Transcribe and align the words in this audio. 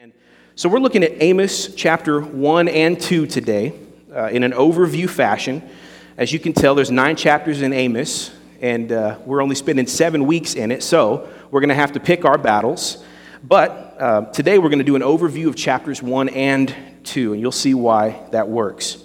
And 0.00 0.12
so 0.54 0.68
we're 0.68 0.78
looking 0.78 1.02
at 1.02 1.20
Amos 1.20 1.74
chapter 1.74 2.20
1 2.20 2.68
and 2.68 3.00
2 3.00 3.26
today 3.26 3.72
uh, 4.14 4.26
in 4.26 4.44
an 4.44 4.52
overview 4.52 5.10
fashion. 5.10 5.68
As 6.16 6.32
you 6.32 6.38
can 6.38 6.52
tell, 6.52 6.76
there's 6.76 6.92
nine 6.92 7.16
chapters 7.16 7.62
in 7.62 7.72
Amos, 7.72 8.30
and 8.60 8.92
uh, 8.92 9.18
we're 9.26 9.42
only 9.42 9.56
spending 9.56 9.88
seven 9.88 10.24
weeks 10.24 10.54
in 10.54 10.70
it, 10.70 10.84
so 10.84 11.28
we're 11.50 11.58
going 11.58 11.70
to 11.70 11.74
have 11.74 11.90
to 11.94 12.00
pick 12.00 12.24
our 12.24 12.38
battles. 12.38 13.02
But 13.42 13.96
uh, 13.98 14.20
today 14.26 14.60
we're 14.60 14.68
going 14.68 14.78
to 14.78 14.84
do 14.84 14.94
an 14.94 15.02
overview 15.02 15.48
of 15.48 15.56
chapters 15.56 16.00
1 16.00 16.28
and 16.28 16.72
2, 17.02 17.32
and 17.32 17.40
you'll 17.40 17.50
see 17.50 17.74
why 17.74 18.24
that 18.30 18.48
works. 18.48 19.02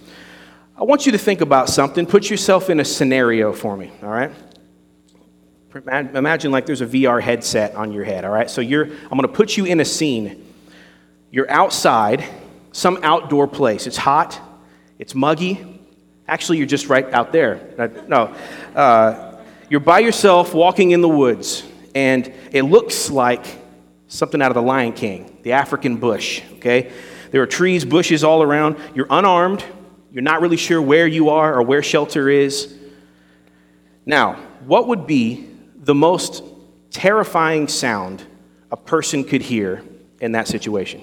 I 0.78 0.84
want 0.84 1.08
you 1.08 1.12
to 1.14 1.18
think 1.18 1.42
about 1.42 1.70
something. 1.70 2.06
Put 2.06 2.30
yourself 2.30 2.70
in 2.70 2.80
a 2.80 2.86
scenario 2.86 3.52
for 3.52 3.76
me, 3.76 3.92
all 4.04 4.10
right? 4.10 4.32
Imagine 5.74 6.52
like 6.52 6.68
there's 6.68 6.82
a 6.82 6.86
VR 6.86 7.20
headset 7.20 7.74
on 7.74 7.92
your 7.92 8.04
head, 8.04 8.26
all 8.26 8.32
right? 8.32 8.48
So 8.48 8.62
you're, 8.62 8.86
I'm 8.86 9.10
going 9.10 9.22
to 9.22 9.28
put 9.28 9.58
you 9.58 9.66
in 9.66 9.80
a 9.80 9.86
scene. 9.86 10.53
You're 11.34 11.50
outside, 11.50 12.24
some 12.74 13.00
outdoor 13.02 13.48
place. 13.48 13.88
It's 13.88 13.98
hot, 13.98 14.40
it's 15.00 15.16
muggy. 15.16 15.82
Actually, 16.28 16.60
you're 16.60 16.68
just 16.68 16.90
right 16.90 17.12
out 17.12 17.32
there. 17.32 17.74
No. 18.08 18.36
Uh, 18.76 19.42
you're 19.68 19.80
by 19.80 19.98
yourself 19.98 20.54
walking 20.54 20.92
in 20.92 21.02
the 21.02 21.10
woods, 21.10 21.64
and 21.96 22.32
it 22.52 22.62
looks 22.62 23.10
like 23.10 23.48
something 24.08 24.44
out 24.44 24.52
of 24.52 24.54
the 24.54 24.62
Lion 24.62 24.94
King, 24.94 25.36
the 25.42 25.54
African 25.54 25.98
bush, 25.98 26.44
okay? 26.58 26.92
There 27.32 27.42
are 27.42 27.48
trees, 27.48 27.84
bushes 27.84 28.24
all 28.24 28.44
around. 28.44 28.78
You're 28.94 29.08
unarmed. 29.10 29.66
You're 30.12 30.22
not 30.22 30.40
really 30.40 30.58
sure 30.58 30.80
where 30.80 31.08
you 31.08 31.30
are 31.30 31.56
or 31.56 31.64
where 31.64 31.82
shelter 31.82 32.30
is. 32.30 32.78
Now, 34.06 34.34
what 34.68 34.88
would 34.88 35.08
be 35.08 35.50
the 35.78 35.96
most 35.96 36.44
terrifying 36.92 37.68
sound 37.68 38.22
a 38.72 38.78
person 38.78 39.24
could 39.24 39.42
hear 39.42 39.84
in 40.22 40.34
that 40.34 40.48
situation? 40.48 41.02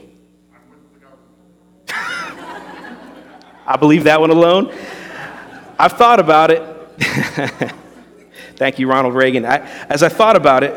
I 3.70 3.76
believe 3.76 4.02
that 4.02 4.20
one 4.20 4.30
alone. 4.30 4.74
I've 5.78 5.92
thought 5.92 6.18
about 6.18 6.50
it. 6.50 6.60
Thank 8.56 8.80
you, 8.80 8.88
Ronald 8.88 9.14
Reagan. 9.14 9.46
I, 9.46 9.58
as 9.84 10.02
I 10.02 10.08
thought 10.08 10.34
about 10.34 10.64
it, 10.64 10.74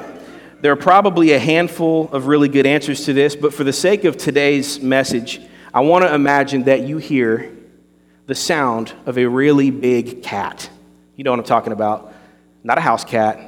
there 0.62 0.72
are 0.72 0.76
probably 0.76 1.32
a 1.32 1.40
handful 1.40 2.08
of 2.12 2.28
really 2.28 2.50
good 2.50 2.68
answers 2.68 3.06
to 3.06 3.14
this, 3.14 3.36
but 3.36 3.52
for 3.52 3.64
the 3.64 3.74
sake 3.74 4.04
of 4.04 4.16
today's 4.16 4.80
message, 4.80 5.42
I 5.74 5.80
want 5.80 6.06
to 6.06 6.14
imagine 6.14 6.66
that 6.66 6.82
you 6.82 7.00
hear 7.00 7.52
the 8.28 8.36
sound 8.36 8.94
of 9.08 9.18
a 9.18 9.26
really 9.26 9.72
big 9.72 10.22
cat. 10.22 10.70
You 11.16 11.24
know 11.24 11.32
what 11.32 11.40
I'm 11.40 11.46
talking 11.46 11.74
about. 11.74 12.14
Not 12.64 12.78
a 12.78 12.82
house 12.82 13.04
cat, 13.04 13.40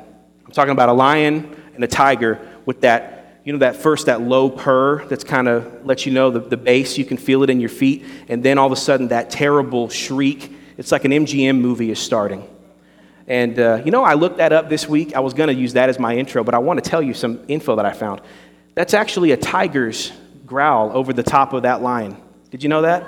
I'm 0.43 0.53
talking 0.53 0.71
about 0.71 0.89
a 0.89 0.93
lion 0.93 1.55
and 1.75 1.83
a 1.83 1.87
tiger 1.87 2.39
with 2.65 2.81
that, 2.81 3.14
you 3.45 3.53
know, 3.53 3.59
that 3.59 3.77
first, 3.77 4.07
that 4.07 4.21
low 4.21 4.49
purr 4.49 5.05
that's 5.05 5.23
kind 5.23 5.47
of 5.47 5.85
lets 5.85 6.05
you 6.05 6.11
know 6.11 6.31
the, 6.31 6.39
the 6.39 6.57
bass, 6.57 6.97
you 6.97 7.05
can 7.05 7.15
feel 7.15 7.43
it 7.43 7.49
in 7.49 7.59
your 7.59 7.69
feet, 7.69 8.03
and 8.27 8.43
then 8.43 8.57
all 8.57 8.65
of 8.65 8.71
a 8.71 8.75
sudden 8.75 9.09
that 9.09 9.29
terrible 9.29 9.87
shriek. 9.87 10.51
It's 10.77 10.91
like 10.91 11.05
an 11.05 11.11
MGM 11.11 11.59
movie 11.59 11.91
is 11.91 11.99
starting. 11.99 12.45
And, 13.27 13.57
uh, 13.57 13.81
you 13.85 13.91
know, 13.91 14.03
I 14.03 14.15
looked 14.15 14.37
that 14.37 14.51
up 14.51 14.67
this 14.67 14.89
week. 14.89 15.15
I 15.15 15.19
was 15.19 15.33
going 15.33 15.47
to 15.47 15.53
use 15.53 15.73
that 15.73 15.89
as 15.89 15.99
my 15.99 16.15
intro, 16.15 16.43
but 16.43 16.53
I 16.53 16.57
want 16.57 16.83
to 16.83 16.89
tell 16.89 17.01
you 17.01 17.13
some 17.13 17.43
info 17.47 17.75
that 17.75 17.85
I 17.85 17.93
found. 17.93 18.21
That's 18.73 18.93
actually 18.93 19.31
a 19.31 19.37
tiger's 19.37 20.11
growl 20.45 20.91
over 20.93 21.13
the 21.13 21.23
top 21.23 21.53
of 21.53 21.63
that 21.63 21.81
lion. 21.81 22.17
Did 22.49 22.63
you 22.63 22.69
know 22.69 22.81
that? 22.81 23.05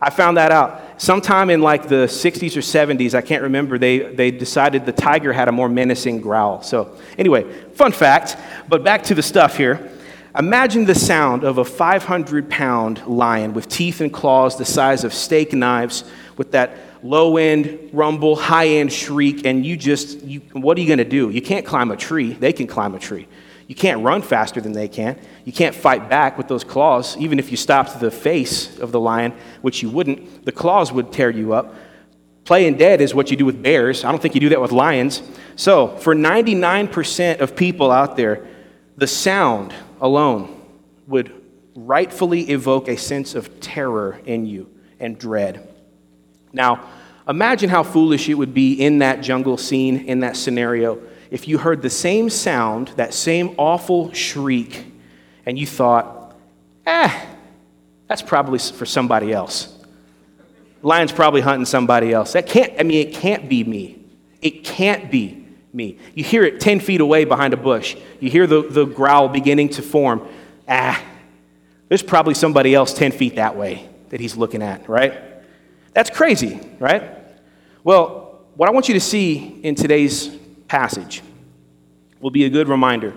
I 0.00 0.10
found 0.10 0.36
that 0.38 0.50
out. 0.50 1.00
Sometime 1.00 1.50
in 1.50 1.60
like 1.60 1.88
the 1.88 2.06
60s 2.06 2.56
or 2.56 2.60
70s, 2.60 3.14
I 3.14 3.20
can't 3.20 3.42
remember, 3.42 3.78
they, 3.78 3.98
they 3.98 4.30
decided 4.30 4.86
the 4.86 4.92
tiger 4.92 5.32
had 5.32 5.48
a 5.48 5.52
more 5.52 5.68
menacing 5.68 6.20
growl. 6.20 6.62
So, 6.62 6.96
anyway, 7.18 7.50
fun 7.72 7.92
fact, 7.92 8.36
but 8.68 8.82
back 8.82 9.02
to 9.04 9.14
the 9.14 9.22
stuff 9.22 9.56
here. 9.56 9.90
Imagine 10.38 10.84
the 10.84 10.94
sound 10.94 11.42
of 11.42 11.58
a 11.58 11.64
500 11.64 12.48
pound 12.48 13.04
lion 13.06 13.52
with 13.52 13.68
teeth 13.68 14.00
and 14.00 14.12
claws 14.12 14.56
the 14.56 14.64
size 14.64 15.04
of 15.04 15.12
steak 15.12 15.52
knives, 15.52 16.04
with 16.36 16.52
that 16.52 16.78
low 17.02 17.36
end 17.36 17.90
rumble, 17.92 18.36
high 18.36 18.68
end 18.68 18.92
shriek, 18.92 19.44
and 19.44 19.66
you 19.66 19.76
just, 19.76 20.22
you, 20.22 20.40
what 20.52 20.78
are 20.78 20.80
you 20.80 20.86
going 20.86 20.98
to 20.98 21.04
do? 21.04 21.30
You 21.30 21.42
can't 21.42 21.66
climb 21.66 21.90
a 21.90 21.96
tree. 21.96 22.32
They 22.32 22.52
can 22.52 22.66
climb 22.66 22.94
a 22.94 22.98
tree. 22.98 23.26
You 23.70 23.76
can't 23.76 24.02
run 24.02 24.20
faster 24.20 24.60
than 24.60 24.72
they 24.72 24.88
can. 24.88 25.16
You 25.44 25.52
can't 25.52 25.76
fight 25.76 26.08
back 26.08 26.36
with 26.36 26.48
those 26.48 26.64
claws. 26.64 27.16
Even 27.18 27.38
if 27.38 27.52
you 27.52 27.56
stopped 27.56 28.00
the 28.00 28.10
face 28.10 28.80
of 28.80 28.90
the 28.90 28.98
lion, 28.98 29.32
which 29.62 29.80
you 29.80 29.88
wouldn't, 29.88 30.44
the 30.44 30.50
claws 30.50 30.90
would 30.90 31.12
tear 31.12 31.30
you 31.30 31.52
up. 31.52 31.72
Playing 32.42 32.78
dead 32.78 33.00
is 33.00 33.14
what 33.14 33.30
you 33.30 33.36
do 33.36 33.44
with 33.44 33.62
bears. 33.62 34.02
I 34.02 34.10
don't 34.10 34.20
think 34.20 34.34
you 34.34 34.40
do 34.40 34.48
that 34.48 34.60
with 34.60 34.72
lions. 34.72 35.22
So, 35.54 35.86
for 35.98 36.16
99% 36.16 37.38
of 37.38 37.54
people 37.54 37.92
out 37.92 38.16
there, 38.16 38.44
the 38.96 39.06
sound 39.06 39.72
alone 40.00 40.60
would 41.06 41.32
rightfully 41.76 42.50
evoke 42.50 42.88
a 42.88 42.96
sense 42.96 43.36
of 43.36 43.60
terror 43.60 44.20
in 44.24 44.46
you 44.46 44.68
and 44.98 45.16
dread. 45.16 45.72
Now, 46.52 46.88
imagine 47.28 47.70
how 47.70 47.84
foolish 47.84 48.28
it 48.28 48.34
would 48.34 48.52
be 48.52 48.72
in 48.72 48.98
that 48.98 49.20
jungle 49.20 49.56
scene, 49.56 50.08
in 50.08 50.18
that 50.20 50.36
scenario, 50.36 51.00
if 51.30 51.46
you 51.46 51.58
heard 51.58 51.82
the 51.82 51.90
same 51.90 52.28
sound, 52.28 52.88
that 52.96 53.14
same 53.14 53.54
awful 53.56 54.12
shriek, 54.12 54.84
and 55.46 55.58
you 55.58 55.66
thought, 55.66 56.36
eh, 56.86 57.26
that's 58.08 58.22
probably 58.22 58.58
for 58.58 58.84
somebody 58.84 59.32
else. 59.32 59.76
Lion's 60.82 61.12
probably 61.12 61.40
hunting 61.40 61.66
somebody 61.66 62.12
else. 62.12 62.32
That 62.32 62.46
can't, 62.46 62.72
I 62.78 62.82
mean, 62.82 63.06
it 63.06 63.14
can't 63.14 63.48
be 63.48 63.62
me. 63.64 64.02
It 64.42 64.64
can't 64.64 65.10
be 65.10 65.46
me. 65.72 65.98
You 66.14 66.24
hear 66.24 66.42
it 66.42 66.60
10 66.60 66.80
feet 66.80 67.00
away 67.00 67.24
behind 67.24 67.54
a 67.54 67.56
bush. 67.56 67.96
You 68.18 68.30
hear 68.30 68.46
the, 68.46 68.62
the 68.62 68.84
growl 68.84 69.28
beginning 69.28 69.68
to 69.70 69.82
form. 69.82 70.26
Ah, 70.66 71.00
there's 71.88 72.02
probably 72.02 72.34
somebody 72.34 72.74
else 72.74 72.94
10 72.94 73.12
feet 73.12 73.36
that 73.36 73.56
way 73.56 73.88
that 74.08 74.20
he's 74.20 74.36
looking 74.36 74.62
at, 74.62 74.88
right? 74.88 75.14
That's 75.92 76.10
crazy, 76.10 76.60
right? 76.78 77.16
Well, 77.84 78.40
what 78.56 78.68
I 78.68 78.72
want 78.72 78.88
you 78.88 78.94
to 78.94 79.00
see 79.00 79.60
in 79.62 79.74
today's 79.74 80.39
passage 80.70 81.20
will 82.20 82.30
be 82.30 82.44
a 82.44 82.48
good 82.48 82.68
reminder 82.68 83.12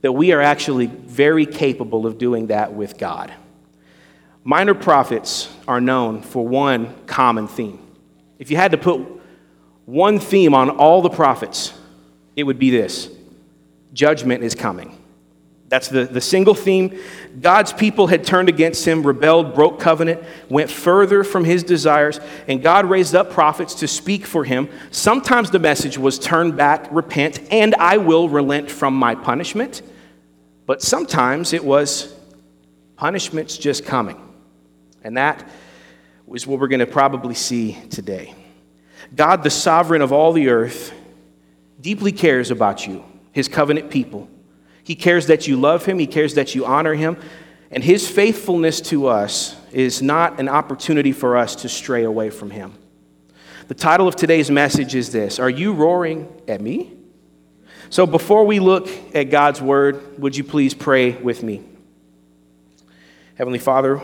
that 0.00 0.12
we 0.12 0.32
are 0.32 0.40
actually 0.40 0.86
very 0.86 1.44
capable 1.44 2.06
of 2.06 2.16
doing 2.16 2.46
that 2.46 2.72
with 2.72 2.96
God. 2.96 3.30
Minor 4.42 4.72
prophets 4.72 5.54
are 5.68 5.82
known 5.82 6.22
for 6.22 6.48
one 6.48 6.94
common 7.04 7.46
theme. 7.46 7.78
If 8.38 8.50
you 8.50 8.56
had 8.56 8.70
to 8.70 8.78
put 8.78 9.06
one 9.84 10.18
theme 10.18 10.54
on 10.54 10.70
all 10.70 11.02
the 11.02 11.10
prophets, 11.10 11.74
it 12.36 12.44
would 12.44 12.58
be 12.58 12.70
this 12.70 13.10
judgment 13.92 14.42
is 14.42 14.54
coming. 14.54 14.97
That's 15.68 15.88
the, 15.88 16.06
the 16.06 16.20
single 16.20 16.54
theme. 16.54 16.98
God's 17.40 17.74
people 17.74 18.06
had 18.06 18.24
turned 18.24 18.48
against 18.48 18.86
him, 18.86 19.06
rebelled, 19.06 19.54
broke 19.54 19.78
covenant, 19.78 20.22
went 20.48 20.70
further 20.70 21.22
from 21.22 21.44
his 21.44 21.62
desires, 21.62 22.20
and 22.46 22.62
God 22.62 22.86
raised 22.86 23.14
up 23.14 23.30
prophets 23.30 23.74
to 23.76 23.88
speak 23.88 24.24
for 24.24 24.44
him. 24.44 24.70
Sometimes 24.90 25.50
the 25.50 25.58
message 25.58 25.98
was 25.98 26.18
turn 26.18 26.56
back, 26.56 26.88
repent, 26.90 27.40
and 27.50 27.74
I 27.74 27.98
will 27.98 28.30
relent 28.30 28.70
from 28.70 28.94
my 28.94 29.14
punishment. 29.14 29.82
But 30.64 30.80
sometimes 30.80 31.52
it 31.52 31.64
was 31.64 32.14
punishment's 32.96 33.58
just 33.58 33.84
coming. 33.84 34.16
And 35.04 35.18
that 35.18 35.46
is 36.32 36.46
what 36.46 36.60
we're 36.60 36.68
going 36.68 36.80
to 36.80 36.86
probably 36.86 37.34
see 37.34 37.78
today. 37.90 38.34
God, 39.14 39.42
the 39.42 39.50
sovereign 39.50 40.02
of 40.02 40.12
all 40.12 40.32
the 40.32 40.48
earth, 40.48 40.92
deeply 41.80 42.12
cares 42.12 42.50
about 42.50 42.86
you, 42.86 43.04
his 43.32 43.48
covenant 43.48 43.90
people. 43.90 44.28
He 44.88 44.94
cares 44.94 45.26
that 45.26 45.46
you 45.46 45.60
love 45.60 45.84
him, 45.84 45.98
he 45.98 46.06
cares 46.06 46.32
that 46.32 46.54
you 46.54 46.64
honor 46.64 46.94
him, 46.94 47.18
and 47.70 47.84
his 47.84 48.08
faithfulness 48.08 48.80
to 48.80 49.06
us 49.08 49.54
is 49.70 50.00
not 50.00 50.40
an 50.40 50.48
opportunity 50.48 51.12
for 51.12 51.36
us 51.36 51.56
to 51.56 51.68
stray 51.68 52.04
away 52.04 52.30
from 52.30 52.48
him. 52.48 52.72
The 53.66 53.74
title 53.74 54.08
of 54.08 54.16
today's 54.16 54.50
message 54.50 54.94
is 54.94 55.12
this 55.12 55.38
Are 55.38 55.50
you 55.50 55.74
roaring 55.74 56.26
at 56.48 56.62
me? 56.62 56.94
So 57.90 58.06
before 58.06 58.46
we 58.46 58.60
look 58.60 58.88
at 59.14 59.24
God's 59.24 59.60
word, 59.60 60.18
would 60.18 60.34
you 60.34 60.42
please 60.42 60.72
pray 60.72 61.12
with 61.12 61.42
me? 61.42 61.62
Heavenly 63.34 63.58
Father, 63.58 64.00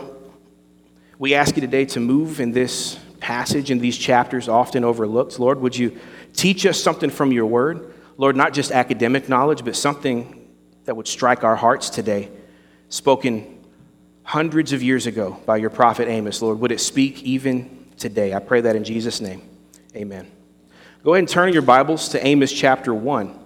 we 1.17 1.33
ask 1.33 1.55
you 1.55 1.61
today 1.61 1.85
to 1.85 1.99
move 1.99 2.39
in 2.39 2.51
this 2.51 2.99
passage, 3.19 3.71
in 3.71 3.79
these 3.79 3.97
chapters 3.97 4.47
often 4.47 4.83
overlooked. 4.83 5.39
Lord, 5.39 5.61
would 5.61 5.75
you 5.75 5.99
teach 6.33 6.63
us 6.63 6.79
something 6.79 7.09
from 7.09 7.31
your 7.31 7.47
word? 7.47 7.91
Lord, 8.17 8.35
not 8.35 8.53
just 8.53 8.71
academic 8.71 9.27
knowledge, 9.27 9.65
but 9.65 9.75
something 9.75 10.44
that 10.85 10.95
would 10.95 11.07
strike 11.07 11.43
our 11.43 11.55
hearts 11.55 11.89
today, 11.89 12.29
spoken 12.89 13.63
hundreds 14.23 14.73
of 14.73 14.81
years 14.81 15.05
ago 15.05 15.39
by 15.45 15.57
your 15.57 15.69
prophet 15.69 16.07
Amos, 16.07 16.41
Lord, 16.41 16.59
would 16.59 16.71
it 16.71 16.79
speak 16.79 17.23
even 17.23 17.85
today? 17.97 18.33
I 18.33 18.39
pray 18.39 18.61
that 18.61 18.75
in 18.75 18.83
Jesus' 18.83 19.21
name. 19.21 19.41
Amen. 19.95 20.31
Go 21.03 21.13
ahead 21.13 21.19
and 21.19 21.29
turn 21.29 21.53
your 21.53 21.61
Bibles 21.61 22.09
to 22.09 22.25
Amos 22.25 22.51
chapter 22.51 22.93
1. 22.93 23.39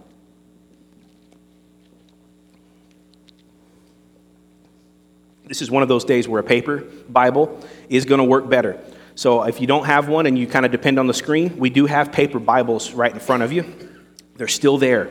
This 5.46 5.62
is 5.62 5.72
one 5.72 5.82
of 5.82 5.90
those 5.90 6.06
days 6.06 6.28
where 6.28 6.40
a 6.40 6.44
paper 6.44 6.84
Bible 7.10 7.60
is 7.90 8.06
going 8.06 8.20
to 8.20 8.24
work 8.24 8.48
better. 8.48 8.80
So 9.16 9.44
if 9.44 9.60
you 9.60 9.68
don't 9.68 9.86
have 9.86 10.08
one 10.08 10.28
and 10.28 10.38
you 10.38 10.48
kind 10.48 10.66
of 10.66 10.72
depend 10.72 11.00
on 11.00 11.08
the 11.08 11.14
screen, 11.14 11.58
we 11.58 11.70
do 11.70 11.88
have 11.88 12.12
paper 12.12 12.40
Bibles 12.40 12.92
right 12.92 13.12
in 13.12 13.20
front 13.20 13.44
of 13.44 13.52
you. 13.52 13.66
They're 14.36 14.48
still 14.48 14.78
there. 14.78 15.10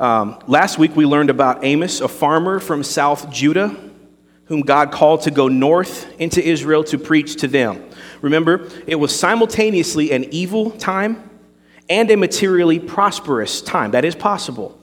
Um, 0.00 0.38
last 0.46 0.78
week 0.78 0.96
we 0.96 1.04
learned 1.04 1.28
about 1.28 1.62
Amos, 1.62 2.00
a 2.00 2.08
farmer 2.08 2.58
from 2.58 2.82
South 2.82 3.30
Judah 3.30 3.76
whom 4.46 4.62
God 4.62 4.90
called 4.90 5.22
to 5.22 5.30
go 5.30 5.46
north 5.46 6.10
into 6.18 6.42
Israel 6.42 6.82
to 6.84 6.98
preach 6.98 7.36
to 7.36 7.46
them. 7.46 7.84
Remember, 8.22 8.66
it 8.86 8.94
was 8.96 9.16
simultaneously 9.16 10.10
an 10.10 10.24
evil 10.32 10.70
time 10.70 11.30
and 11.90 12.10
a 12.10 12.16
materially 12.16 12.78
prosperous 12.80 13.60
time. 13.60 13.90
That 13.90 14.06
is 14.06 14.16
possible. 14.16 14.80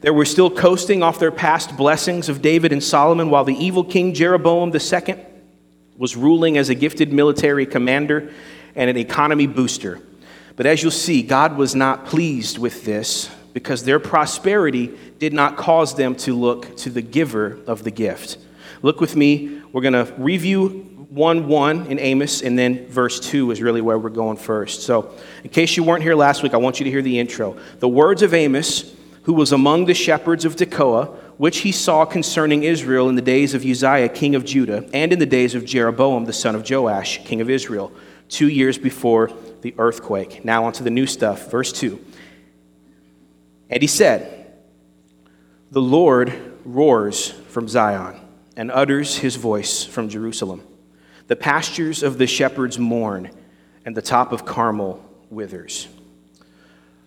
They 0.00 0.10
were 0.10 0.24
still 0.24 0.50
coasting 0.50 1.02
off 1.02 1.18
their 1.18 1.30
past 1.30 1.76
blessings 1.76 2.30
of 2.30 2.40
David 2.40 2.72
and 2.72 2.82
Solomon 2.82 3.28
while 3.28 3.44
the 3.44 3.54
evil 3.54 3.84
king 3.84 4.14
Jeroboam 4.14 4.74
II 4.74 5.16
was 5.98 6.16
ruling 6.16 6.56
as 6.56 6.70
a 6.70 6.74
gifted 6.74 7.12
military 7.12 7.66
commander 7.66 8.32
and 8.74 8.88
an 8.88 8.96
economy 8.96 9.46
booster. 9.46 10.00
But 10.56 10.64
as 10.64 10.82
you'll 10.82 10.90
see, 10.90 11.22
God 11.22 11.58
was 11.58 11.74
not 11.74 12.06
pleased 12.06 12.56
with 12.56 12.86
this 12.86 13.30
because 13.54 13.84
their 13.84 14.00
prosperity 14.00 14.92
did 15.18 15.32
not 15.32 15.56
cause 15.56 15.94
them 15.94 16.14
to 16.16 16.34
look 16.34 16.76
to 16.76 16.90
the 16.90 17.00
giver 17.00 17.58
of 17.66 17.84
the 17.84 17.90
gift. 17.90 18.36
Look 18.82 19.00
with 19.00 19.16
me. 19.16 19.62
We're 19.72 19.80
going 19.80 19.94
to 19.94 20.12
review 20.18 20.90
1 21.08 21.46
1 21.46 21.86
in 21.86 21.98
Amos, 22.00 22.42
and 22.42 22.58
then 22.58 22.86
verse 22.88 23.20
2 23.20 23.52
is 23.52 23.62
really 23.62 23.80
where 23.80 23.98
we're 23.98 24.10
going 24.10 24.36
first. 24.36 24.82
So, 24.82 25.14
in 25.44 25.50
case 25.50 25.76
you 25.76 25.84
weren't 25.84 26.02
here 26.02 26.16
last 26.16 26.42
week, 26.42 26.52
I 26.52 26.56
want 26.56 26.80
you 26.80 26.84
to 26.84 26.90
hear 26.90 27.02
the 27.02 27.18
intro. 27.20 27.56
The 27.78 27.88
words 27.88 28.22
of 28.22 28.34
Amos, 28.34 28.94
who 29.22 29.32
was 29.32 29.52
among 29.52 29.84
the 29.84 29.94
shepherds 29.94 30.44
of 30.44 30.56
Tekoa, 30.56 31.14
which 31.38 31.58
he 31.58 31.70
saw 31.70 32.04
concerning 32.04 32.64
Israel 32.64 33.08
in 33.08 33.14
the 33.14 33.22
days 33.22 33.54
of 33.54 33.64
Uzziah, 33.64 34.08
king 34.08 34.34
of 34.34 34.44
Judah, 34.44 34.88
and 34.92 35.12
in 35.12 35.20
the 35.20 35.26
days 35.26 35.54
of 35.54 35.64
Jeroboam, 35.64 36.24
the 36.24 36.32
son 36.32 36.56
of 36.56 36.68
Joash, 36.68 37.24
king 37.24 37.40
of 37.40 37.48
Israel, 37.48 37.92
two 38.28 38.48
years 38.48 38.76
before 38.76 39.30
the 39.62 39.74
earthquake. 39.78 40.44
Now, 40.44 40.64
onto 40.64 40.82
the 40.82 40.90
new 40.90 41.06
stuff. 41.06 41.50
Verse 41.50 41.72
2. 41.72 42.04
And 43.70 43.82
he 43.82 43.86
said, 43.86 44.52
The 45.70 45.80
Lord 45.80 46.34
roars 46.64 47.30
from 47.30 47.68
Zion 47.68 48.20
and 48.56 48.70
utters 48.70 49.18
his 49.18 49.36
voice 49.36 49.84
from 49.84 50.08
Jerusalem. 50.08 50.62
The 51.26 51.36
pastures 51.36 52.02
of 52.02 52.18
the 52.18 52.26
shepherds 52.26 52.78
mourn, 52.78 53.30
and 53.84 53.96
the 53.96 54.02
top 54.02 54.32
of 54.32 54.44
Carmel 54.44 55.04
withers. 55.30 55.88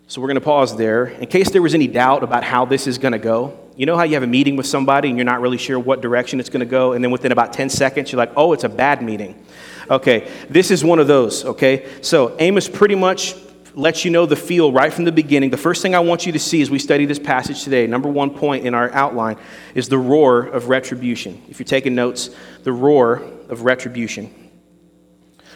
So 0.07 0.21
we're 0.21 0.27
going 0.27 0.35
to 0.35 0.41
pause 0.41 0.77
there. 0.77 1.05
In 1.05 1.27
case 1.27 1.49
there 1.49 1.61
was 1.61 1.73
any 1.73 1.87
doubt 1.87 2.23
about 2.23 2.43
how 2.43 2.65
this 2.65 2.87
is 2.87 2.97
going 2.97 3.11
to 3.11 3.19
go, 3.19 3.59
you 3.75 3.85
know 3.85 3.97
how 3.97 4.03
you 4.03 4.13
have 4.13 4.23
a 4.23 4.27
meeting 4.27 4.55
with 4.55 4.65
somebody 4.65 5.09
and 5.09 5.17
you're 5.17 5.25
not 5.25 5.41
really 5.41 5.57
sure 5.57 5.77
what 5.77 6.01
direction 6.01 6.39
it's 6.39 6.49
going 6.49 6.61
to 6.61 6.65
go, 6.65 6.93
and 6.93 7.03
then 7.03 7.11
within 7.11 7.31
about 7.31 7.53
10 7.53 7.69
seconds, 7.69 8.11
you're 8.11 8.17
like, 8.17 8.31
oh, 8.35 8.53
it's 8.53 8.63
a 8.63 8.69
bad 8.69 9.01
meeting. 9.01 9.43
Okay, 9.89 10.31
this 10.49 10.71
is 10.71 10.83
one 10.83 10.99
of 10.99 11.07
those, 11.07 11.45
okay? 11.45 11.87
So 12.01 12.35
Amos 12.39 12.67
pretty 12.67 12.95
much 12.95 13.35
lets 13.73 14.05
you 14.05 14.11
know 14.11 14.25
the 14.25 14.35
feel 14.35 14.71
right 14.71 14.91
from 14.91 15.05
the 15.05 15.11
beginning. 15.11 15.49
The 15.49 15.57
first 15.57 15.81
thing 15.81 15.95
I 15.95 15.99
want 15.99 16.25
you 16.25 16.31
to 16.31 16.39
see 16.39 16.61
as 16.61 16.69
we 16.69 16.79
study 16.79 17.05
this 17.05 17.19
passage 17.19 17.63
today, 17.63 17.87
number 17.87 18.09
one 18.09 18.31
point 18.31 18.65
in 18.65 18.73
our 18.73 18.91
outline, 18.91 19.37
is 19.75 19.89
the 19.89 19.97
roar 19.97 20.41
of 20.41 20.69
retribution. 20.69 21.41
If 21.49 21.59
you're 21.59 21.65
taking 21.65 21.95
notes, 21.95 22.29
the 22.63 22.73
roar 22.73 23.23
of 23.49 23.61
retribution. 23.61 24.33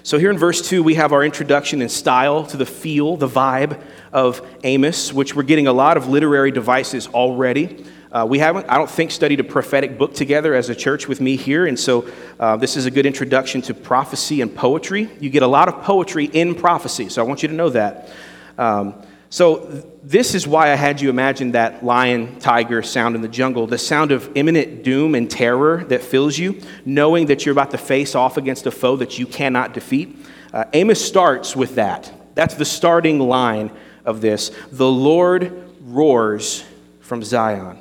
So, 0.03 0.17
here 0.17 0.31
in 0.31 0.37
verse 0.39 0.67
2, 0.67 0.81
we 0.81 0.95
have 0.95 1.13
our 1.13 1.23
introduction 1.23 1.79
and 1.81 1.91
style 1.91 2.43
to 2.47 2.57
the 2.57 2.65
feel, 2.65 3.17
the 3.17 3.27
vibe 3.27 3.79
of 4.11 4.41
Amos, 4.63 5.13
which 5.13 5.35
we're 5.35 5.43
getting 5.43 5.67
a 5.67 5.73
lot 5.73 5.95
of 5.95 6.07
literary 6.07 6.49
devices 6.49 7.07
already. 7.07 7.85
Uh, 8.11 8.25
we 8.27 8.39
haven't, 8.39 8.65
I 8.67 8.77
don't 8.77 8.89
think, 8.89 9.09
studied 9.11 9.39
a 9.39 9.43
prophetic 9.43 9.97
book 9.97 10.13
together 10.13 10.53
as 10.53 10.69
a 10.69 10.75
church 10.75 11.07
with 11.07 11.21
me 11.21 11.37
here, 11.37 11.65
and 11.65 11.79
so 11.79 12.09
uh, 12.39 12.57
this 12.57 12.75
is 12.75 12.85
a 12.85 12.91
good 12.91 13.05
introduction 13.05 13.61
to 13.63 13.73
prophecy 13.73 14.41
and 14.41 14.53
poetry. 14.53 15.09
You 15.21 15.29
get 15.29 15.43
a 15.43 15.47
lot 15.47 15.69
of 15.69 15.81
poetry 15.83 16.25
in 16.25 16.55
prophecy, 16.55 17.07
so 17.07 17.23
I 17.23 17.25
want 17.25 17.41
you 17.41 17.47
to 17.47 17.55
know 17.55 17.69
that. 17.69 18.09
Um, 18.57 18.95
so, 19.29 19.89
this 20.03 20.35
is 20.35 20.45
why 20.45 20.73
I 20.73 20.75
had 20.75 20.99
you 20.99 21.09
imagine 21.09 21.53
that 21.53 21.85
lion 21.85 22.37
tiger 22.39 22.83
sound 22.83 23.15
in 23.15 23.21
the 23.21 23.29
jungle, 23.29 23.65
the 23.65 23.77
sound 23.77 24.11
of 24.11 24.29
imminent 24.35 24.83
doom 24.83 25.15
and 25.15 25.31
terror 25.31 25.85
that 25.85 26.01
fills 26.01 26.37
you, 26.37 26.59
knowing 26.83 27.27
that 27.27 27.45
you're 27.45 27.53
about 27.53 27.71
to 27.71 27.77
face 27.77 28.13
off 28.13 28.35
against 28.35 28.65
a 28.65 28.71
foe 28.71 28.97
that 28.97 29.17
you 29.17 29.25
cannot 29.25 29.73
defeat. 29.73 30.17
Uh, 30.51 30.65
Amos 30.73 31.03
starts 31.03 31.55
with 31.55 31.75
that. 31.75 32.11
That's 32.35 32.55
the 32.55 32.65
starting 32.65 33.19
line 33.19 33.71
of 34.03 34.19
this. 34.19 34.51
The 34.69 34.91
Lord 34.91 35.63
roars 35.79 36.65
from 36.99 37.23
Zion. 37.23 37.80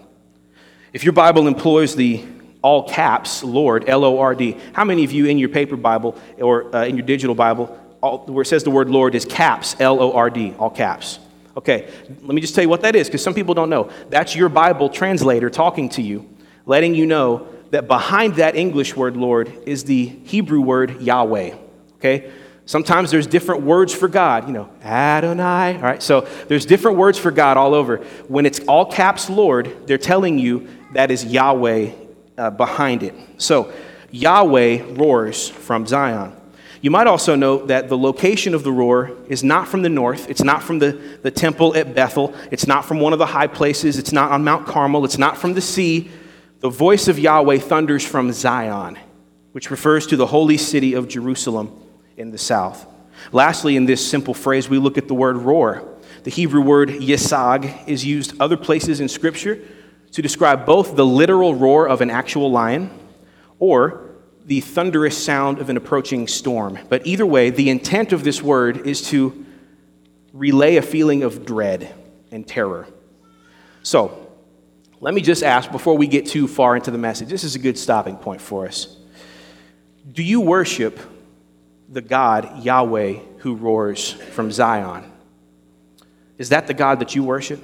If 0.93 1.05
your 1.05 1.13
Bible 1.13 1.47
employs 1.47 1.95
the 1.95 2.25
all 2.63 2.89
caps 2.89 3.43
Lord, 3.43 3.89
L 3.89 4.05
O 4.05 4.19
R 4.19 4.35
D, 4.35 4.57
how 4.73 4.85
many 4.85 5.05
of 5.05 5.13
you 5.13 5.27
in 5.27 5.39
your 5.39 5.49
paper 5.49 5.77
Bible 5.77 6.19
or 6.39 6.75
uh, 6.75 6.85
in 6.85 6.97
your 6.97 7.07
digital 7.07 7.35
Bible, 7.35 7.79
all, 8.03 8.19
where 8.27 8.43
it 8.43 8.47
says 8.47 8.65
the 8.65 8.71
word 8.71 8.91
Lord 8.91 9.15
is 9.15 9.25
caps, 9.25 9.77
L 9.81 10.01
O 10.03 10.13
R 10.13 10.31
D, 10.31 10.55
all 10.59 10.71
caps? 10.71 11.19
Okay, 11.57 11.91
let 12.23 12.35
me 12.35 12.41
just 12.41 12.55
tell 12.55 12.63
you 12.63 12.69
what 12.69 12.83
that 12.83 12.95
is 12.95 13.09
because 13.09 13.23
some 13.23 13.35
people 13.35 13.55
don't 13.55 13.71
know. 13.71 13.91
That's 14.09 14.35
your 14.35 14.49
Bible 14.49 14.89
translator 14.89 15.51
talking 15.51 15.89
to 15.91 16.03
you, 16.03 16.29
letting 16.67 16.95
you 16.95 17.07
know 17.07 17.49
that 17.71 17.87
behind 17.87 18.37
that 18.37 18.57
English 18.57 18.97
word 18.97 19.17
Lord 19.17 19.53
is 19.67 19.85
the 19.85 20.07
Hebrew 20.07 20.61
word 20.61 21.01
Yahweh. 21.01 21.55
Okay? 21.97 22.33
Sometimes 22.71 23.11
there's 23.11 23.27
different 23.27 23.63
words 23.63 23.93
for 23.93 24.07
God, 24.07 24.47
you 24.47 24.53
know, 24.53 24.71
Adonai. 24.85 25.75
All 25.75 25.83
right, 25.83 26.01
so 26.01 26.21
there's 26.47 26.65
different 26.65 26.99
words 26.99 27.19
for 27.19 27.33
God 27.33 27.57
all 27.57 27.75
over. 27.75 27.97
When 28.29 28.47
it's 28.47 28.61
all 28.61 28.87
caps 28.87 29.29
Lord, 29.29 29.89
they're 29.89 29.99
telling 29.99 30.39
you 30.39 30.69
that 30.93 31.11
is 31.11 31.25
Yahweh 31.25 31.91
uh, 32.39 32.51
behind 32.51 33.03
it. 33.03 33.13
So 33.39 33.73
Yahweh 34.13 34.85
roars 34.91 35.49
from 35.49 35.85
Zion. 35.85 36.33
You 36.81 36.93
might 36.93 37.09
also 37.09 37.35
note 37.35 37.67
that 37.67 37.89
the 37.89 37.99
location 37.99 38.55
of 38.55 38.63
the 38.63 38.71
roar 38.71 39.17
is 39.27 39.43
not 39.43 39.67
from 39.67 39.83
the 39.83 39.89
north. 39.89 40.31
It's 40.31 40.45
not 40.45 40.63
from 40.63 40.79
the, 40.79 40.93
the 41.23 41.33
temple 41.33 41.75
at 41.75 41.93
Bethel. 41.93 42.37
It's 42.53 42.69
not 42.69 42.85
from 42.85 43.01
one 43.01 43.13
of 43.13 43.19
the 43.19 43.27
high 43.27 43.49
places. 43.49 43.99
It's 43.99 44.13
not 44.13 44.31
on 44.31 44.45
Mount 44.45 44.69
Carmel. 44.69 45.05
It's 45.05 45.19
not 45.19 45.37
from 45.37 45.55
the 45.55 45.61
sea. 45.61 46.09
The 46.61 46.71
voice 46.71 47.09
of 47.09 47.19
Yahweh 47.19 47.59
thunders 47.59 48.07
from 48.07 48.31
Zion, 48.31 48.97
which 49.51 49.73
refers 49.73 50.07
to 50.07 50.17
the 50.17 50.27
holy 50.27 50.57
city 50.57 50.95
of 50.95 51.09
Jerusalem 51.09 51.77
in 52.21 52.31
the 52.31 52.39
south. 52.39 52.87
Lastly, 53.33 53.77
in 53.77 53.87
this 53.87 54.09
simple 54.09 54.35
phrase, 54.35 54.69
we 54.69 54.79
look 54.79 54.99
at 54.99 55.09
the 55.09 55.15
word 55.15 55.39
roar. 55.39 55.83
The 56.23 56.31
Hebrew 56.31 56.61
word 56.61 56.91
yesag 56.91 57.89
is 57.89 58.05
used 58.05 58.39
other 58.41 58.57
places 58.57 59.01
in 59.01 59.09
Scripture 59.09 59.59
to 60.13 60.23
describe 60.23 60.67
both 60.67 60.97
the 60.97 61.07
literal 61.07 61.55
roar 61.55 61.89
of 61.89 62.01
an 62.01 62.11
actual 62.11 62.51
lion 62.51 62.91
or 63.59 64.11
the 64.45 64.61
thunderous 64.61 65.17
sound 65.17 65.59
of 65.59 65.71
an 65.71 65.77
approaching 65.77 66.27
storm. 66.27 66.79
But 66.89 67.07
either 67.07 67.25
way, 67.25 67.51
the 67.51 67.71
intent 67.71 68.13
of 68.13 68.23
this 68.23 68.43
word 68.43 68.87
is 68.87 69.03
to 69.11 69.47
relay 70.33 70.77
a 70.77 70.83
feeling 70.83 71.23
of 71.23 71.47
dread 71.47 71.95
and 72.31 72.47
terror. 72.47 72.87
So, 73.83 74.27
let 75.01 75.15
me 75.15 75.23
just 75.23 75.43
ask 75.43 75.71
before 75.71 75.97
we 75.97 76.07
get 76.07 76.27
too 76.27 76.47
far 76.47 76.77
into 76.77 76.91
the 76.91 76.99
message 76.99 77.29
this 77.29 77.45
is 77.45 77.55
a 77.55 77.59
good 77.59 77.79
stopping 77.79 78.17
point 78.17 78.43
for 78.43 78.67
us. 78.67 78.99
Do 80.13 80.23
you 80.23 80.41
worship 80.41 80.99
the 81.91 82.01
God, 82.01 82.65
Yahweh, 82.65 83.19
who 83.39 83.57
roars 83.57 84.13
from 84.13 84.53
Zion? 84.53 85.11
Is 86.39 86.51
that 86.51 86.67
the 86.67 86.75
God 86.75 87.01
that 87.01 87.15
you 87.15 87.25
worship? 87.25 87.61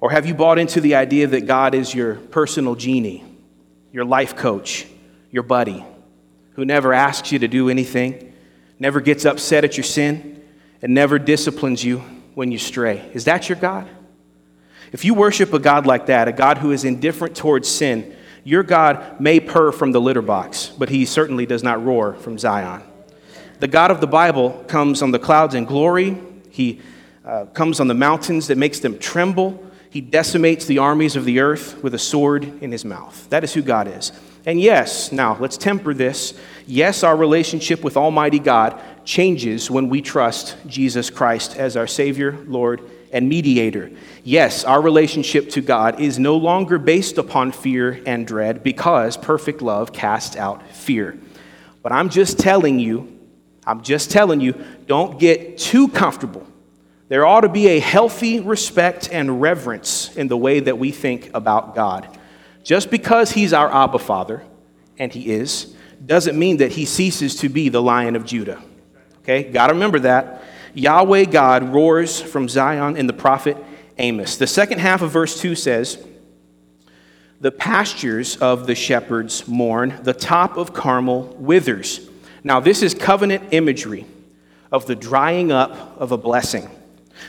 Or 0.00 0.10
have 0.10 0.26
you 0.26 0.34
bought 0.34 0.58
into 0.58 0.80
the 0.80 0.96
idea 0.96 1.26
that 1.28 1.46
God 1.46 1.74
is 1.74 1.94
your 1.94 2.16
personal 2.16 2.74
genie, 2.74 3.24
your 3.92 4.04
life 4.04 4.36
coach, 4.36 4.86
your 5.30 5.42
buddy 5.42 5.84
who 6.54 6.64
never 6.64 6.92
asks 6.92 7.32
you 7.32 7.38
to 7.38 7.48
do 7.48 7.70
anything, 7.70 8.34
never 8.78 9.00
gets 9.00 9.24
upset 9.24 9.64
at 9.64 9.76
your 9.76 9.84
sin, 9.84 10.42
and 10.82 10.92
never 10.92 11.18
disciplines 11.18 11.84
you 11.84 11.98
when 12.34 12.50
you 12.50 12.58
stray. 12.58 13.10
Is 13.14 13.24
that 13.24 13.48
your 13.48 13.56
God? 13.56 13.88
If 14.92 15.04
you 15.04 15.14
worship 15.14 15.52
a 15.52 15.58
God 15.58 15.86
like 15.86 16.06
that, 16.06 16.28
a 16.28 16.32
God 16.32 16.58
who 16.58 16.72
is 16.72 16.84
indifferent 16.84 17.36
towards 17.36 17.68
sin, 17.68 18.14
your 18.44 18.62
God 18.62 19.20
may 19.20 19.38
purr 19.38 19.72
from 19.72 19.92
the 19.92 20.00
litter 20.00 20.22
box, 20.22 20.72
but 20.78 20.88
he 20.88 21.04
certainly 21.04 21.46
does 21.46 21.62
not 21.62 21.84
roar 21.84 22.14
from 22.14 22.38
Zion. 22.38 22.82
The 23.60 23.68
God 23.68 23.90
of 23.90 24.00
the 24.00 24.06
Bible 24.06 24.64
comes 24.68 25.02
on 25.02 25.10
the 25.10 25.18
clouds 25.18 25.54
in 25.54 25.66
glory. 25.66 26.16
He 26.48 26.80
uh, 27.26 27.44
comes 27.44 27.78
on 27.78 27.88
the 27.88 27.94
mountains 27.94 28.46
that 28.46 28.56
makes 28.56 28.80
them 28.80 28.98
tremble. 28.98 29.62
He 29.90 30.00
decimates 30.00 30.64
the 30.64 30.78
armies 30.78 31.14
of 31.14 31.26
the 31.26 31.40
earth 31.40 31.82
with 31.82 31.92
a 31.92 31.98
sword 31.98 32.62
in 32.62 32.72
his 32.72 32.86
mouth. 32.86 33.28
That 33.28 33.44
is 33.44 33.52
who 33.52 33.60
God 33.60 33.86
is. 33.86 34.12
And 34.46 34.58
yes, 34.58 35.12
now 35.12 35.36
let's 35.38 35.58
temper 35.58 35.92
this. 35.92 36.32
Yes, 36.66 37.02
our 37.02 37.14
relationship 37.14 37.84
with 37.84 37.98
Almighty 37.98 38.38
God 38.38 38.80
changes 39.04 39.70
when 39.70 39.90
we 39.90 40.00
trust 40.00 40.56
Jesus 40.66 41.10
Christ 41.10 41.54
as 41.58 41.76
our 41.76 41.86
Savior, 41.86 42.42
Lord, 42.46 42.80
and 43.12 43.28
mediator. 43.28 43.90
Yes, 44.24 44.64
our 44.64 44.80
relationship 44.80 45.50
to 45.50 45.60
God 45.60 46.00
is 46.00 46.18
no 46.18 46.38
longer 46.38 46.78
based 46.78 47.18
upon 47.18 47.52
fear 47.52 48.00
and 48.06 48.26
dread 48.26 48.62
because 48.62 49.18
perfect 49.18 49.60
love 49.60 49.92
casts 49.92 50.34
out 50.34 50.66
fear. 50.68 51.18
But 51.82 51.92
I'm 51.92 52.08
just 52.08 52.38
telling 52.38 52.78
you, 52.78 53.19
I'm 53.70 53.82
just 53.82 54.10
telling 54.10 54.40
you, 54.40 54.60
don't 54.88 55.20
get 55.20 55.56
too 55.56 55.86
comfortable. 55.86 56.44
There 57.06 57.24
ought 57.24 57.42
to 57.42 57.48
be 57.48 57.68
a 57.68 57.78
healthy 57.78 58.40
respect 58.40 59.08
and 59.12 59.40
reverence 59.40 60.16
in 60.16 60.26
the 60.26 60.36
way 60.36 60.58
that 60.58 60.76
we 60.76 60.90
think 60.90 61.30
about 61.34 61.76
God. 61.76 62.18
Just 62.64 62.90
because 62.90 63.30
he's 63.30 63.52
our 63.52 63.72
Abba 63.72 64.00
Father, 64.00 64.42
and 64.98 65.12
he 65.12 65.30
is, 65.30 65.76
doesn't 66.04 66.36
mean 66.36 66.56
that 66.56 66.72
he 66.72 66.84
ceases 66.84 67.36
to 67.36 67.48
be 67.48 67.68
the 67.68 67.80
Lion 67.80 68.16
of 68.16 68.24
Judah. 68.24 68.60
Okay, 69.20 69.44
got 69.44 69.68
to 69.68 69.74
remember 69.74 70.00
that. 70.00 70.42
Yahweh 70.74 71.26
God 71.26 71.72
roars 71.72 72.20
from 72.20 72.48
Zion 72.48 72.96
in 72.96 73.06
the 73.06 73.12
prophet 73.12 73.56
Amos. 73.98 74.36
The 74.36 74.48
second 74.48 74.80
half 74.80 75.00
of 75.00 75.12
verse 75.12 75.40
2 75.40 75.54
says, 75.54 76.04
The 77.40 77.52
pastures 77.52 78.36
of 78.38 78.66
the 78.66 78.74
shepherds 78.74 79.46
mourn, 79.46 80.00
the 80.02 80.14
top 80.14 80.56
of 80.56 80.74
Carmel 80.74 81.36
withers. 81.38 82.09
Now, 82.42 82.60
this 82.60 82.82
is 82.82 82.94
covenant 82.94 83.52
imagery 83.52 84.06
of 84.72 84.86
the 84.86 84.94
drying 84.94 85.52
up 85.52 85.98
of 85.98 86.12
a 86.12 86.16
blessing. 86.16 86.68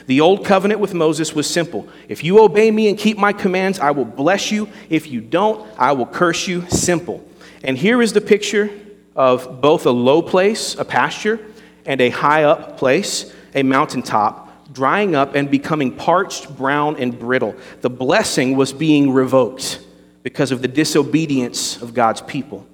The 0.07 0.21
old 0.21 0.45
covenant 0.45 0.79
with 0.79 0.93
Moses 0.93 1.33
was 1.33 1.49
simple. 1.49 1.87
If 2.07 2.23
you 2.23 2.39
obey 2.39 2.71
me 2.71 2.87
and 2.87 2.97
keep 2.97 3.17
my 3.17 3.33
commands, 3.33 3.79
I 3.79 3.91
will 3.91 4.05
bless 4.05 4.51
you. 4.51 4.69
If 4.89 5.07
you 5.07 5.21
don't, 5.21 5.67
I 5.77 5.91
will 5.91 6.05
curse 6.05 6.47
you. 6.47 6.67
Simple. 6.69 7.27
And 7.63 7.77
here 7.77 8.01
is 8.01 8.13
the 8.13 8.21
picture 8.21 8.69
of 9.15 9.61
both 9.61 9.85
a 9.85 9.91
low 9.91 10.21
place, 10.21 10.75
a 10.75 10.85
pasture, 10.85 11.39
and 11.85 11.99
a 11.99 12.09
high 12.09 12.43
up 12.43 12.77
place, 12.77 13.33
a 13.53 13.63
mountaintop, 13.63 14.73
drying 14.73 15.15
up 15.15 15.35
and 15.35 15.51
becoming 15.51 15.95
parched, 15.95 16.55
brown, 16.55 16.95
and 16.97 17.19
brittle. 17.19 17.55
The 17.81 17.89
blessing 17.89 18.55
was 18.55 18.71
being 18.71 19.11
revoked 19.11 19.81
because 20.23 20.51
of 20.51 20.61
the 20.61 20.67
disobedience 20.67 21.81
of 21.81 21.93
God's 21.93 22.21
people. 22.21 22.65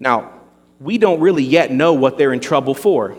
Now, 0.00 0.32
we 0.80 0.98
don't 0.98 1.20
really 1.20 1.42
yet 1.42 1.70
know 1.70 1.92
what 1.92 2.18
they're 2.18 2.32
in 2.32 2.40
trouble 2.40 2.74
for. 2.74 3.16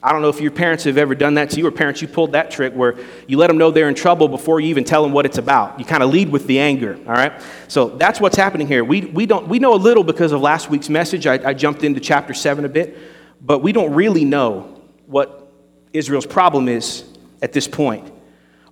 I 0.00 0.12
don't 0.12 0.22
know 0.22 0.28
if 0.28 0.40
your 0.40 0.52
parents 0.52 0.84
have 0.84 0.96
ever 0.96 1.16
done 1.16 1.34
that 1.34 1.50
to 1.50 1.58
you, 1.58 1.66
or 1.66 1.72
parents, 1.72 2.00
you 2.00 2.06
pulled 2.06 2.32
that 2.32 2.52
trick 2.52 2.72
where 2.72 2.96
you 3.26 3.36
let 3.36 3.48
them 3.48 3.58
know 3.58 3.72
they're 3.72 3.88
in 3.88 3.96
trouble 3.96 4.28
before 4.28 4.60
you 4.60 4.68
even 4.68 4.84
tell 4.84 5.02
them 5.02 5.12
what 5.12 5.26
it's 5.26 5.38
about. 5.38 5.78
You 5.78 5.84
kind 5.84 6.04
of 6.04 6.10
lead 6.10 6.28
with 6.28 6.46
the 6.46 6.60
anger, 6.60 6.96
all 7.04 7.14
right? 7.14 7.32
So 7.66 7.88
that's 7.88 8.20
what's 8.20 8.36
happening 8.36 8.68
here. 8.68 8.84
We, 8.84 9.06
we, 9.06 9.26
don't, 9.26 9.48
we 9.48 9.58
know 9.58 9.74
a 9.74 9.76
little 9.76 10.04
because 10.04 10.30
of 10.30 10.40
last 10.40 10.70
week's 10.70 10.88
message. 10.88 11.26
I, 11.26 11.48
I 11.48 11.52
jumped 11.52 11.82
into 11.82 11.98
chapter 11.98 12.32
7 12.32 12.64
a 12.64 12.68
bit, 12.68 12.96
but 13.40 13.58
we 13.58 13.72
don't 13.72 13.92
really 13.92 14.24
know 14.24 14.80
what 15.06 15.52
Israel's 15.92 16.26
problem 16.26 16.68
is 16.68 17.04
at 17.42 17.52
this 17.52 17.66
point. 17.66 18.12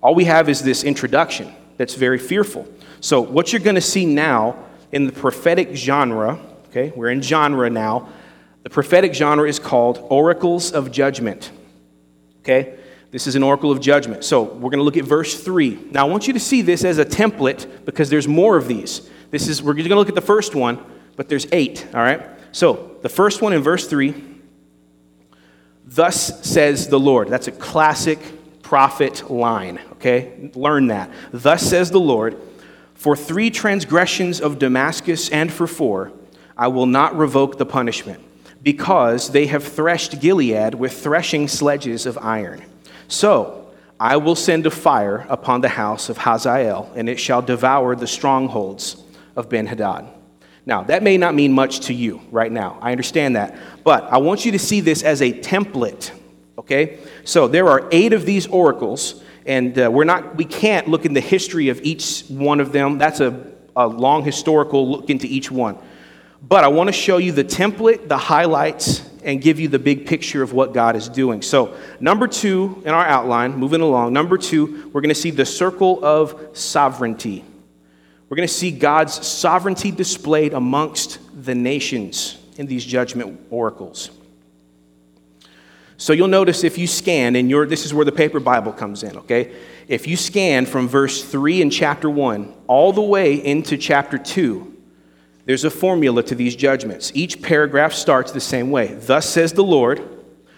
All 0.01 0.15
we 0.15 0.25
have 0.25 0.47
is 0.47 0.61
this 0.61 0.85
introduction 0.85 1.53
that's 1.75 1.95
very 1.95 2.19
fearful. 2.19 2.67
So, 3.01 3.19
what 3.19 3.51
you're 3.51 3.61
going 3.61 3.75
to 3.75 3.81
see 3.81 4.05
now 4.05 4.63
in 4.91 5.05
the 5.05 5.11
prophetic 5.11 5.75
genre, 5.75 6.39
okay, 6.69 6.93
we're 6.95 7.09
in 7.09 7.21
genre 7.21 7.69
now. 7.69 8.09
The 8.67 8.73
prophetic 8.73 9.13
genre 9.13 9.47
is 9.47 9.59
called 9.59 10.05
oracles 10.09 10.73
of 10.73 10.91
judgment. 10.91 11.51
Okay? 12.41 12.77
This 13.11 13.25
is 13.25 13.37
an 13.37 13.41
oracle 13.41 13.71
of 13.71 13.79
judgment. 13.79 14.25
So, 14.25 14.41
we're 14.41 14.69
going 14.69 14.79
to 14.79 14.83
look 14.83 14.97
at 14.97 15.05
verse 15.05 15.41
3. 15.41 15.87
Now, 15.91 16.05
I 16.05 16.09
want 16.09 16.27
you 16.27 16.33
to 16.33 16.39
see 16.41 16.61
this 16.61 16.83
as 16.83 16.97
a 16.97 17.05
template 17.05 17.85
because 17.85 18.09
there's 18.09 18.27
more 18.27 18.57
of 18.57 18.67
these. 18.67 19.09
This 19.31 19.47
is 19.47 19.63
we're 19.63 19.73
going 19.73 19.87
to 19.87 19.95
look 19.95 20.09
at 20.09 20.15
the 20.15 20.19
first 20.19 20.53
one, 20.53 20.83
but 21.15 21.29
there's 21.29 21.47
8, 21.49 21.87
all 21.93 22.01
right? 22.01 22.21
So, 22.51 22.97
the 23.03 23.07
first 23.07 23.41
one 23.41 23.53
in 23.53 23.63
verse 23.63 23.87
3, 23.87 24.13
thus 25.85 26.45
says 26.45 26.89
the 26.89 26.99
Lord. 26.99 27.29
That's 27.29 27.47
a 27.47 27.53
classic 27.53 28.19
prophet 28.63 29.31
line, 29.31 29.79
okay? 29.93 30.51
Learn 30.55 30.87
that. 30.87 31.09
Thus 31.31 31.61
says 31.63 31.89
the 31.89 32.01
Lord, 32.01 32.37
for 32.95 33.15
three 33.15 33.49
transgressions 33.49 34.41
of 34.41 34.59
Damascus 34.59 35.29
and 35.29 35.53
for 35.53 35.67
four, 35.67 36.11
I 36.57 36.67
will 36.67 36.85
not 36.85 37.15
revoke 37.15 37.57
the 37.57 37.65
punishment, 37.65 38.26
because 38.67 39.29
they 39.29 39.45
have 39.45 39.63
threshed 39.63 40.19
Gilead 40.19 40.75
with 40.75 40.91
threshing 40.91 41.47
sledges 41.47 42.05
of 42.05 42.17
iron. 42.17 42.61
So 43.07 43.71
I 43.97 44.17
will 44.17 44.35
send 44.35 44.65
a 44.65 44.69
fire 44.69 45.25
upon 45.29 45.61
the 45.61 45.69
house 45.69 46.09
of 46.09 46.17
Hazael, 46.17 46.91
and 46.93 47.07
it 47.07 47.17
shall 47.17 47.41
devour 47.41 47.95
the 47.95 48.07
strongholds 48.07 49.01
of 49.37 49.47
Ben 49.47 49.67
Hadad. 49.67 50.09
Now, 50.65 50.83
that 50.83 51.01
may 51.01 51.15
not 51.15 51.33
mean 51.33 51.53
much 51.53 51.79
to 51.85 51.93
you 51.93 52.19
right 52.29 52.51
now. 52.51 52.77
I 52.81 52.91
understand 52.91 53.37
that. 53.37 53.55
But 53.85 54.03
I 54.11 54.17
want 54.17 54.43
you 54.43 54.51
to 54.51 54.59
see 54.59 54.81
this 54.81 55.01
as 55.01 55.21
a 55.21 55.31
template, 55.31 56.11
okay? 56.57 56.99
So 57.23 57.47
there 57.47 57.69
are 57.69 57.87
eight 57.93 58.11
of 58.11 58.25
these 58.25 58.47
oracles 58.47 59.23
and 59.45 59.79
uh, 59.79 59.89
we're 59.89 60.03
not, 60.03 60.35
we 60.35 60.43
can't 60.43 60.89
look 60.89 61.05
in 61.05 61.13
the 61.13 61.21
history 61.21 61.69
of 61.69 61.79
each 61.83 62.25
one 62.27 62.59
of 62.59 62.73
them. 62.73 62.97
That's 62.97 63.21
a, 63.21 63.47
a 63.77 63.87
long 63.87 64.25
historical 64.25 64.91
look 64.91 65.09
into 65.09 65.25
each 65.25 65.49
one. 65.49 65.77
But 66.41 66.63
I 66.63 66.67
want 66.67 66.87
to 66.87 66.93
show 66.93 67.17
you 67.17 67.31
the 67.31 67.43
template, 67.43 68.07
the 68.07 68.17
highlights, 68.17 69.07
and 69.23 69.41
give 69.41 69.59
you 69.59 69.67
the 69.67 69.79
big 69.79 70.05
picture 70.05 70.43
of 70.43 70.53
what 70.53 70.73
God 70.73 70.95
is 70.95 71.09
doing. 71.09 71.41
So, 71.41 71.75
number 71.99 72.27
two 72.27 72.81
in 72.85 72.93
our 72.93 73.05
outline, 73.05 73.57
moving 73.57 73.81
along, 73.81 74.13
number 74.13 74.37
two, 74.37 74.89
we're 74.93 75.01
going 75.01 75.09
to 75.09 75.15
see 75.15 75.31
the 75.31 75.45
circle 75.45 76.03
of 76.05 76.49
sovereignty. 76.53 77.43
We're 78.29 78.37
going 78.37 78.47
to 78.47 78.53
see 78.53 78.71
God's 78.71 79.25
sovereignty 79.25 79.91
displayed 79.91 80.53
amongst 80.53 81.19
the 81.43 81.55
nations 81.55 82.37
in 82.57 82.67
these 82.67 82.85
judgment 82.85 83.39
oracles. 83.49 84.11
So 85.97 86.13
you'll 86.13 86.27
notice 86.27 86.63
if 86.63 86.77
you 86.77 86.85
scan, 86.85 87.35
and 87.35 87.49
your, 87.49 87.65
this 87.65 87.85
is 87.85 87.93
where 87.93 88.05
the 88.05 88.11
paper 88.11 88.39
Bible 88.39 88.71
comes 88.71 89.01
in, 89.01 89.17
okay? 89.17 89.55
If 89.87 90.07
you 90.07 90.15
scan 90.15 90.67
from 90.67 90.87
verse 90.87 91.23
3 91.23 91.61
in 91.61 91.69
chapter 91.71 92.09
1 92.09 92.53
all 92.67 92.93
the 92.93 93.01
way 93.01 93.33
into 93.33 93.77
chapter 93.77 94.17
2, 94.19 94.76
there's 95.47 95.63
a 95.63 95.69
formula 95.69 96.21
to 96.23 96.35
these 96.35 96.57
judgments. 96.57 97.09
Each 97.15 97.41
paragraph 97.41 97.93
starts 97.93 98.33
the 98.33 98.41
same 98.41 98.69
way. 98.69 98.95
Thus 98.95 99.29
says 99.29 99.53
the 99.53 99.63
Lord, 99.63 100.03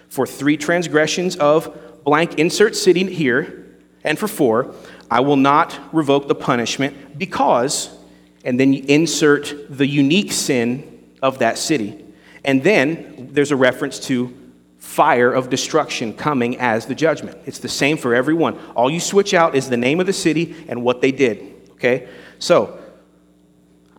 for 0.08 0.26
three 0.26 0.56
transgressions 0.56 1.36
of 1.36 2.02
blank, 2.02 2.40
insert 2.40 2.74
city 2.74 3.04
here, 3.04 3.66
and 4.02 4.18
for 4.18 4.26
four, 4.26 4.74
I 5.08 5.20
will 5.20 5.36
not 5.36 5.78
revoke 5.92 6.26
the 6.26 6.34
punishment 6.34 7.16
because, 7.16 7.96
and 8.44 8.58
then 8.58 8.72
you 8.72 8.82
insert 8.88 9.54
the 9.70 9.86
unique 9.86 10.32
sin 10.32 11.04
of 11.22 11.38
that 11.38 11.56
city. 11.56 12.04
And 12.44 12.60
then 12.64 13.28
there's 13.30 13.52
a 13.52 13.56
reference 13.56 14.00
to 14.08 14.36
fire 14.78 15.30
of 15.32 15.50
destruction 15.50 16.14
coming 16.14 16.58
as 16.58 16.86
the 16.86 16.96
judgment. 16.96 17.38
It's 17.46 17.60
the 17.60 17.68
same 17.68 17.96
for 17.96 18.12
everyone. 18.12 18.58
All 18.74 18.90
you 18.90 18.98
switch 18.98 19.34
out 19.34 19.54
is 19.54 19.68
the 19.68 19.76
name 19.76 20.00
of 20.00 20.06
the 20.06 20.12
city 20.12 20.64
and 20.66 20.82
what 20.82 21.00
they 21.00 21.12
did. 21.12 21.70
Okay? 21.74 22.08
So, 22.40 22.79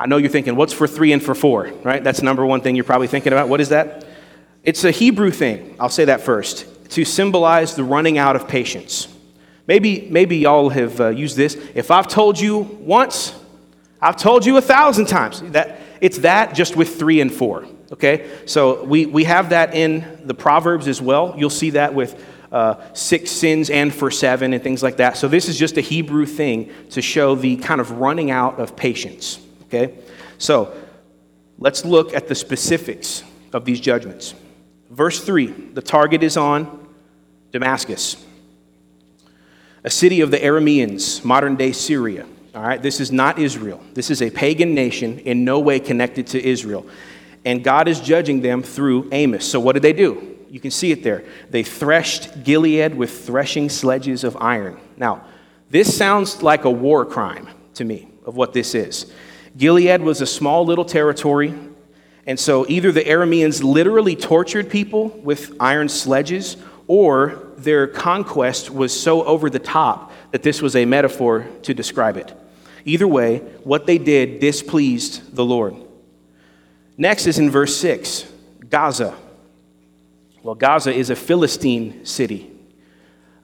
I 0.02 0.08
know 0.08 0.18
you're 0.18 0.32
thinking, 0.32 0.56
what's 0.56 0.74
for 0.74 0.88
three 0.88 1.14
and 1.14 1.22
for 1.22 1.36
four, 1.36 1.72
right? 1.84 2.04
That's 2.04 2.24
number 2.24 2.44
one 2.44 2.62
thing 2.62 2.76
you're 2.76 2.84
probably 2.84 3.06
thinking 3.06 3.34
about. 3.34 3.50
What 3.50 3.62
is 3.62 3.70
that? 3.70 4.04
It's 4.64 4.84
a 4.84 4.90
Hebrew 4.90 5.30
thing. 5.30 5.76
I'll 5.80 5.90
say 5.90 6.06
that 6.06 6.22
first 6.22 6.66
to 6.94 7.06
symbolize 7.06 7.76
the 7.76 7.84
running 7.84 8.18
out 8.18 8.36
of 8.36 8.48
patience. 8.48 9.08
Maybe, 9.68 10.08
maybe 10.10 10.38
y'all 10.38 10.70
have 10.70 11.00
uh, 11.00 11.10
used 11.10 11.38
this. 11.38 11.54
If 11.76 11.92
I've 11.92 12.08
told 12.08 12.40
you 12.40 12.58
once, 12.58 13.36
I've 14.02 14.18
told 14.18 14.44
you 14.44 14.58
a 14.58 14.62
thousand 14.62 15.06
times. 15.06 15.44
That, 15.52 15.80
it's 16.02 16.18
that 16.20 16.56
just 16.56 16.76
with 16.76 16.98
three 16.98 17.22
and 17.22 17.32
four. 17.32 17.68
Okay? 17.92 18.28
So 18.48 18.84
we, 18.84 19.06
we 19.06 19.26
have 19.26 19.52
that 19.52 19.76
in 19.76 20.24
the 20.26 20.34
Proverbs 20.34 20.88
as 20.88 21.00
well. 21.00 21.36
You'll 21.38 21.52
see 21.52 21.70
that 21.72 21.94
with 21.94 22.20
uh, 22.52 22.84
six 22.94 23.30
sins 23.30 23.70
and 23.70 23.94
for 23.94 24.10
seven 24.10 24.54
and 24.54 24.64
things 24.64 24.82
like 24.82 24.98
that. 24.98 25.16
So 25.16 25.28
this 25.28 25.48
is 25.48 25.60
just 25.60 25.78
a 25.78 25.82
Hebrew 25.82 26.26
thing 26.26 26.72
to 26.90 27.04
show 27.04 27.36
the 27.36 27.58
kind 27.58 27.80
of 27.80 27.92
running 27.92 28.32
out 28.32 28.60
of 28.60 28.76
patience. 28.76 29.40
Okay? 29.74 29.98
So 30.38 30.76
let's 31.58 31.86
look 31.86 32.14
at 32.14 32.28
the 32.28 32.36
specifics 32.36 33.24
of 33.54 33.66
these 33.66 33.80
judgments. 33.80 34.34
Verse 34.90 35.24
3 35.24 35.48
the 35.74 35.82
target 35.82 36.24
is 36.24 36.38
on 36.38 36.88
Damascus, 37.52 38.24
a 39.84 39.90
city 39.90 40.22
of 40.22 40.32
the 40.32 40.38
Arameans, 40.38 41.24
modern 41.24 41.56
day 41.56 41.72
Syria. 41.72 42.26
All 42.54 42.62
right, 42.62 42.82
this 42.82 43.00
is 43.00 43.14
not 43.14 43.40
Israel. 43.40 43.82
This 43.94 44.10
is 44.10 44.22
a 44.22 44.30
pagan 44.30 44.76
nation 44.76 45.20
in 45.20 45.46
no 45.46 45.60
way 45.60 45.80
connected 45.80 46.28
to 46.28 46.46
Israel 46.46 46.86
and 47.46 47.64
God 47.64 47.88
is 47.88 48.00
judging 48.00 48.42
them 48.42 48.62
through 48.62 49.10
Amos. 49.12 49.46
So, 49.46 49.60
what 49.60 49.74
did 49.74 49.82
they 49.82 49.94
do? 49.94 50.38
You 50.50 50.60
can 50.60 50.72
see 50.72 50.92
it 50.92 51.04
there. 51.04 51.24
They 51.50 51.64
threshed 51.64 52.44
Gilead 52.44 52.96
with 52.96 53.26
threshing 53.26 53.70
sledges 53.70 54.24
of 54.24 54.38
iron. 54.40 54.78
Now, 54.98 55.26
this 55.70 55.96
sounds 55.96 56.44
like 56.44 56.66
a 56.66 56.72
war 56.72 57.06
crime 57.06 57.48
to 57.76 57.86
me 57.86 58.10
of 58.26 58.36
what 58.36 58.54
this 58.54 58.76
is. 58.76 59.12
Gilead 59.58 60.02
was 60.02 60.22
a 60.22 60.26
small 60.26 60.66
little 60.66 60.86
territory, 60.86 61.54
and 62.26 62.40
so 62.40 62.66
either 62.70 62.92
the 62.92 63.04
Arameans 63.04 63.64
literally 63.64 64.16
tortured 64.16 64.70
people 64.70 65.10
with 65.10 65.54
iron 65.60 65.90
sledges, 65.90 66.58
or 66.88 67.48
their 67.58 67.88
conquest 67.88 68.70
was 68.70 68.98
so 68.98 69.24
over 69.24 69.50
the 69.50 69.60
top 69.60 70.12
that 70.32 70.44
this 70.44 70.62
was 70.62 70.76
a 70.76 70.86
metaphor 70.86 71.48
to 71.64 71.74
describe 71.74 72.18
it. 72.18 72.34
Either 72.86 73.08
way, 73.08 73.40
what 73.64 73.86
they 73.86 73.98
did 73.98 74.40
displeased 74.40 75.36
the 75.36 75.46
Lord. 75.46 75.76
Next 76.98 77.28
is 77.28 77.40
in 77.40 77.50
verse 77.50 77.76
6 77.78 78.26
Gaza. 78.70 79.16
Well, 80.44 80.56
Gaza 80.56 80.92
is 80.92 81.10
a 81.10 81.16
Philistine 81.16 82.06
city. 82.06 82.52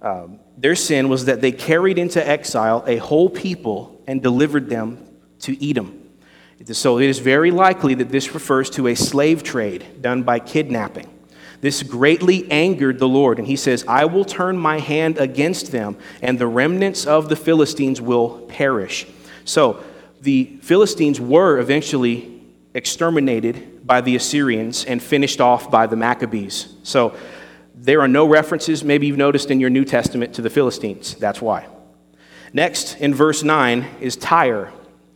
Um, 0.02 0.40
their 0.58 0.76
sin 0.76 1.10
was 1.10 1.26
that 1.26 1.42
they 1.42 1.52
carried 1.52 1.98
into 1.98 2.26
exile 2.26 2.84
a 2.88 2.98
whole 2.98 3.30
people 3.30 4.02
and 4.08 4.22
delivered 4.22 4.70
them 4.70 5.07
to 5.42 5.70
Edom. 5.70 6.04
So 6.72 6.98
it 6.98 7.08
is 7.08 7.20
very 7.20 7.52
likely 7.52 7.94
that 7.96 8.10
this 8.10 8.34
refers 8.34 8.70
to 8.72 8.88
a 8.88 8.96
slave 8.96 9.44
trade 9.44 10.02
done 10.02 10.24
by 10.24 10.40
kidnapping. 10.40 11.08
This 11.62 11.82
greatly 11.84 12.50
angered 12.52 13.00
the 13.00 13.08
Lord, 13.08 13.40
and 13.40 13.48
he 13.48 13.56
says, 13.56 13.84
I 13.88 14.06
will 14.06 14.26
turn 14.26 14.58
my 14.58 14.80
hand 14.80 15.18
against 15.18 15.72
them, 15.72 15.98
and 16.22 16.38
the 16.38 16.48
remnants 16.48 17.06
of 17.06 17.30
the 17.30 17.36
Philistines 17.36 18.00
will 18.00 18.42
perish. 18.48 19.08
So 19.46 19.84
the 20.22 20.58
Philistines 20.62 21.20
were 21.20 21.60
eventually 21.60 22.42
exterminated 22.74 23.88
by 23.88 24.02
the 24.02 24.16
Assyrians 24.16 24.86
and 24.86 25.02
finished 25.02 25.42
off 25.42 25.72
by 25.72 25.88
the 25.88 25.96
Maccabees. 25.96 26.76
So 26.84 27.16
there 27.74 28.02
are 28.02 28.08
no 28.08 28.28
references, 28.28 28.84
maybe 28.84 29.08
you've 29.08 29.18
noticed 29.18 29.50
in 29.50 29.60
your 29.60 29.70
New 29.70 29.86
Testament, 29.86 30.34
to 30.36 30.42
the 30.42 30.50
Philistines. 30.50 31.16
That's 31.16 31.42
why. 31.42 31.68
Next, 32.54 32.98
in 32.98 33.14
verse 33.14 33.44
9, 33.44 33.86
is 34.00 34.16
Tyre, 34.16 34.72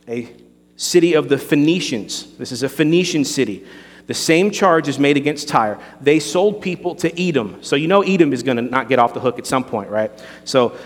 a 0.08 0.28
city 0.76 1.14
of 1.14 1.28
the 1.28 1.38
Phoenicians. 1.38 2.36
This 2.36 2.52
is 2.52 2.62
a 2.62 2.68
Phoenician 2.68 3.24
city. 3.24 3.64
The 4.06 4.14
same 4.14 4.50
charge 4.50 4.88
is 4.88 4.98
made 4.98 5.16
against 5.16 5.48
Tyre. 5.48 5.78
They 6.00 6.18
sold 6.18 6.60
people 6.60 6.94
to 6.96 7.20
Edom. 7.20 7.62
So 7.62 7.76
you 7.76 7.86
know 7.86 8.02
Edom 8.02 8.32
is 8.32 8.42
going 8.42 8.56
to 8.56 8.62
not 8.62 8.88
get 8.88 8.98
off 8.98 9.14
the 9.14 9.20
hook 9.20 9.38
at 9.38 9.46
some 9.46 9.64
point, 9.64 9.90
right? 9.90 10.10
So 10.44 10.76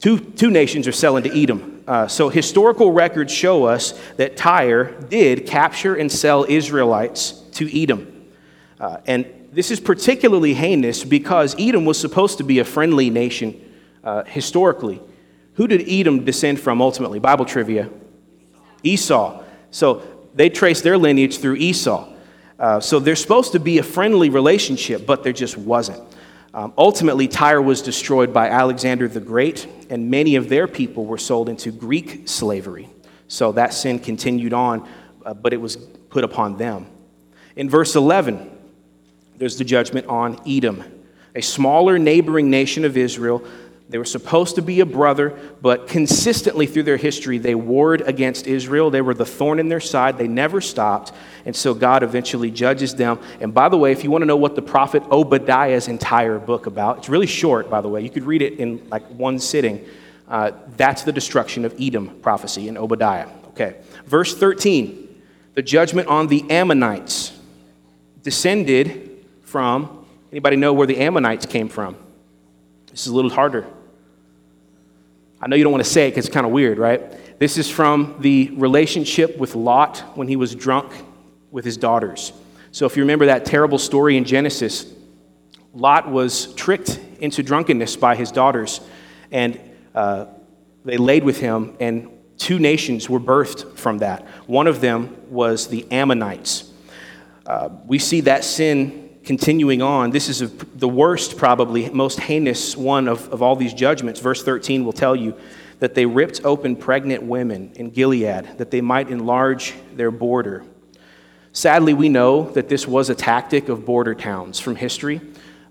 two, 0.00 0.18
two 0.18 0.50
nations 0.50 0.88
are 0.88 0.92
selling 0.92 1.22
to 1.24 1.42
Edom. 1.42 1.82
Uh, 1.86 2.08
so 2.08 2.28
historical 2.28 2.92
records 2.92 3.32
show 3.32 3.64
us 3.64 3.92
that 4.16 4.36
Tyre 4.36 5.00
did 5.02 5.46
capture 5.46 5.94
and 5.94 6.10
sell 6.10 6.44
Israelites 6.48 7.30
to 7.52 7.82
Edom. 7.82 8.28
Uh, 8.80 8.98
and 9.06 9.26
this 9.52 9.70
is 9.70 9.78
particularly 9.78 10.54
heinous 10.54 11.04
because 11.04 11.54
Edom 11.58 11.84
was 11.84 11.98
supposed 11.98 12.38
to 12.38 12.44
be 12.44 12.58
a 12.58 12.64
friendly 12.64 13.08
nation 13.08 13.60
uh, 14.02 14.24
historically. 14.24 15.00
Who 15.54 15.68
did 15.68 15.88
Edom 15.88 16.24
descend 16.24 16.58
from 16.58 16.82
ultimately? 16.82 17.20
Bible 17.20 17.44
trivia. 17.44 17.88
Esau. 18.84 19.42
So 19.70 20.02
they 20.34 20.50
trace 20.50 20.80
their 20.80 20.96
lineage 20.96 21.38
through 21.38 21.56
Esau. 21.56 22.12
Uh, 22.58 22.80
so 22.80 23.00
there's 23.00 23.20
supposed 23.20 23.52
to 23.52 23.58
be 23.58 23.78
a 23.78 23.82
friendly 23.82 24.30
relationship, 24.30 25.06
but 25.06 25.24
there 25.24 25.32
just 25.32 25.56
wasn't. 25.56 26.00
Um, 26.54 26.72
ultimately, 26.78 27.26
Tyre 27.26 27.60
was 27.60 27.82
destroyed 27.82 28.32
by 28.32 28.48
Alexander 28.48 29.08
the 29.08 29.20
Great, 29.20 29.66
and 29.90 30.08
many 30.08 30.36
of 30.36 30.48
their 30.48 30.68
people 30.68 31.04
were 31.04 31.18
sold 31.18 31.48
into 31.48 31.72
Greek 31.72 32.28
slavery. 32.28 32.88
So 33.26 33.50
that 33.52 33.74
sin 33.74 33.98
continued 33.98 34.52
on, 34.52 34.88
uh, 35.26 35.34
but 35.34 35.52
it 35.52 35.56
was 35.56 35.76
put 35.76 36.22
upon 36.22 36.56
them. 36.56 36.86
In 37.56 37.68
verse 37.68 37.96
11, 37.96 38.50
there's 39.36 39.58
the 39.58 39.64
judgment 39.64 40.06
on 40.06 40.40
Edom, 40.46 40.84
a 41.34 41.40
smaller 41.40 41.98
neighboring 41.98 42.50
nation 42.50 42.84
of 42.84 42.96
Israel 42.96 43.44
they 43.88 43.98
were 43.98 44.06
supposed 44.06 44.54
to 44.54 44.62
be 44.62 44.80
a 44.80 44.86
brother, 44.86 45.38
but 45.60 45.88
consistently 45.88 46.66
through 46.66 46.84
their 46.84 46.96
history, 46.96 47.36
they 47.36 47.54
warred 47.54 48.00
against 48.00 48.46
Israel. 48.46 48.90
They 48.90 49.02
were 49.02 49.12
the 49.12 49.26
thorn 49.26 49.58
in 49.58 49.68
their 49.68 49.80
side. 49.80 50.16
They 50.16 50.26
never 50.26 50.62
stopped. 50.62 51.12
And 51.44 51.54
so 51.54 51.74
God 51.74 52.02
eventually 52.02 52.50
judges 52.50 52.94
them. 52.94 53.18
And 53.40 53.52
by 53.52 53.68
the 53.68 53.76
way, 53.76 53.92
if 53.92 54.02
you 54.02 54.10
want 54.10 54.22
to 54.22 54.26
know 54.26 54.36
what 54.36 54.56
the 54.56 54.62
prophet 54.62 55.02
Obadiah's 55.10 55.86
entire 55.86 56.38
book 56.38 56.64
about, 56.64 56.98
it's 56.98 57.10
really 57.10 57.26
short, 57.26 57.68
by 57.68 57.82
the 57.82 57.88
way. 57.88 58.00
You 58.00 58.08
could 58.08 58.24
read 58.24 58.40
it 58.40 58.58
in 58.58 58.88
like 58.88 59.06
one 59.08 59.38
sitting. 59.38 59.84
Uh, 60.26 60.52
that's 60.78 61.02
the 61.02 61.12
destruction 61.12 61.66
of 61.66 61.74
Edom 61.78 62.18
prophecy 62.22 62.68
in 62.68 62.78
Obadiah. 62.78 63.28
Okay. 63.48 63.76
Verse 64.06 64.34
13 64.36 65.02
the 65.54 65.62
judgment 65.62 66.08
on 66.08 66.26
the 66.26 66.50
Ammonites 66.50 67.32
descended 68.24 69.24
from, 69.42 70.04
anybody 70.32 70.56
know 70.56 70.72
where 70.72 70.88
the 70.88 70.98
Ammonites 70.98 71.46
came 71.46 71.68
from? 71.68 71.96
This 72.94 73.08
is 73.08 73.12
a 73.12 73.16
little 73.16 73.32
harder. 73.32 73.66
I 75.40 75.48
know 75.48 75.56
you 75.56 75.64
don't 75.64 75.72
want 75.72 75.82
to 75.82 75.90
say 75.90 76.06
it 76.06 76.10
because 76.12 76.26
it's 76.26 76.32
kind 76.32 76.46
of 76.46 76.52
weird, 76.52 76.78
right? 76.78 77.40
This 77.40 77.58
is 77.58 77.68
from 77.68 78.14
the 78.20 78.52
relationship 78.54 79.36
with 79.36 79.56
Lot 79.56 79.98
when 80.16 80.28
he 80.28 80.36
was 80.36 80.54
drunk 80.54 80.92
with 81.50 81.64
his 81.64 81.76
daughters. 81.76 82.32
So, 82.70 82.86
if 82.86 82.96
you 82.96 83.02
remember 83.02 83.26
that 83.26 83.46
terrible 83.46 83.78
story 83.78 84.16
in 84.16 84.24
Genesis, 84.24 84.86
Lot 85.72 86.08
was 86.08 86.54
tricked 86.54 87.00
into 87.18 87.42
drunkenness 87.42 87.96
by 87.96 88.14
his 88.14 88.30
daughters, 88.30 88.80
and 89.32 89.58
uh, 89.92 90.26
they 90.84 90.96
laid 90.96 91.24
with 91.24 91.40
him, 91.40 91.76
and 91.80 92.16
two 92.38 92.60
nations 92.60 93.10
were 93.10 93.18
birthed 93.18 93.76
from 93.76 93.98
that. 93.98 94.24
One 94.46 94.68
of 94.68 94.80
them 94.80 95.16
was 95.30 95.66
the 95.66 95.84
Ammonites. 95.90 96.70
Uh, 97.44 97.70
we 97.86 97.98
see 97.98 98.20
that 98.20 98.44
sin 98.44 99.03
continuing 99.24 99.82
on, 99.82 100.10
this 100.10 100.28
is 100.28 100.42
a, 100.42 100.46
the 100.46 100.88
worst, 100.88 101.36
probably, 101.36 101.88
most 101.90 102.20
heinous 102.20 102.76
one 102.76 103.08
of, 103.08 103.28
of 103.32 103.42
all 103.42 103.56
these 103.56 103.74
judgments. 103.74 104.20
Verse 104.20 104.42
13 104.42 104.84
will 104.84 104.92
tell 104.92 105.16
you 105.16 105.36
that 105.80 105.94
they 105.94 106.06
ripped 106.06 106.42
open 106.44 106.76
pregnant 106.76 107.22
women 107.22 107.72
in 107.74 107.90
Gilead, 107.90 108.58
that 108.58 108.70
they 108.70 108.80
might 108.80 109.10
enlarge 109.10 109.74
their 109.94 110.10
border. 110.10 110.64
Sadly, 111.52 111.94
we 111.94 112.08
know 112.08 112.50
that 112.50 112.68
this 112.68 112.86
was 112.86 113.10
a 113.10 113.14
tactic 113.14 113.68
of 113.68 113.84
border 113.84 114.14
towns 114.14 114.58
from 114.58 114.76
history. 114.76 115.20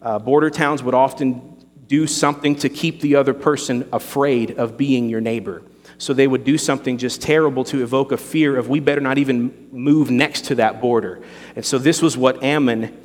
Uh, 0.01 0.19
border 0.19 0.49
towns 0.49 0.81
would 0.83 0.93
often 0.93 1.65
do 1.87 2.07
something 2.07 2.55
to 2.55 2.69
keep 2.69 3.01
the 3.01 3.15
other 3.15 3.33
person 3.33 3.87
afraid 3.91 4.57
of 4.57 4.77
being 4.77 5.09
your 5.09 5.21
neighbor. 5.21 5.61
So 5.97 6.13
they 6.13 6.27
would 6.27 6.43
do 6.43 6.57
something 6.57 6.97
just 6.97 7.21
terrible 7.21 7.63
to 7.65 7.83
evoke 7.83 8.11
a 8.11 8.17
fear 8.17 8.57
of 8.57 8.67
we 8.69 8.79
better 8.79 9.01
not 9.01 9.17
even 9.17 9.69
move 9.71 10.09
next 10.09 10.45
to 10.45 10.55
that 10.55 10.81
border. 10.81 11.21
And 11.55 11.65
so 11.65 11.77
this 11.77 12.01
was 12.01 12.17
what 12.17 12.43
Ammon 12.43 13.02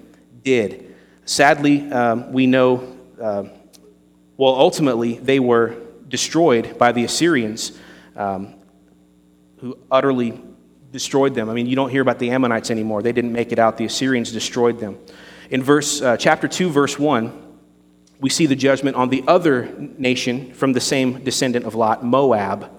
did. 0.48 0.96
Sadly, 1.26 1.92
um, 1.92 2.32
we 2.32 2.46
know, 2.46 2.96
uh, 3.20 3.44
well, 4.38 4.54
ultimately, 4.54 5.18
they 5.18 5.40
were 5.40 5.76
destroyed 6.08 6.78
by 6.78 6.90
the 6.92 7.04
Assyrians, 7.04 7.78
um, 8.16 8.54
who 9.58 9.76
utterly 9.90 10.40
destroyed 10.90 11.34
them. 11.34 11.50
I 11.50 11.52
mean, 11.52 11.66
you 11.66 11.76
don't 11.76 11.90
hear 11.90 12.00
about 12.00 12.18
the 12.18 12.30
Ammonites 12.30 12.70
anymore. 12.70 13.02
They 13.02 13.12
didn't 13.12 13.34
make 13.34 13.52
it 13.52 13.58
out. 13.58 13.76
The 13.76 13.84
Assyrians 13.84 14.32
destroyed 14.32 14.80
them. 14.80 14.96
In 15.50 15.62
verse, 15.62 16.00
uh, 16.00 16.16
chapter 16.16 16.48
2, 16.48 16.70
verse 16.70 16.98
1, 16.98 17.30
we 18.18 18.30
see 18.30 18.46
the 18.46 18.56
judgment 18.56 18.96
on 18.96 19.10
the 19.10 19.22
other 19.28 19.66
nation 19.98 20.54
from 20.54 20.72
the 20.72 20.80
same 20.80 21.22
descendant 21.24 21.66
of 21.66 21.74
Lot, 21.74 22.02
Moab. 22.02 22.70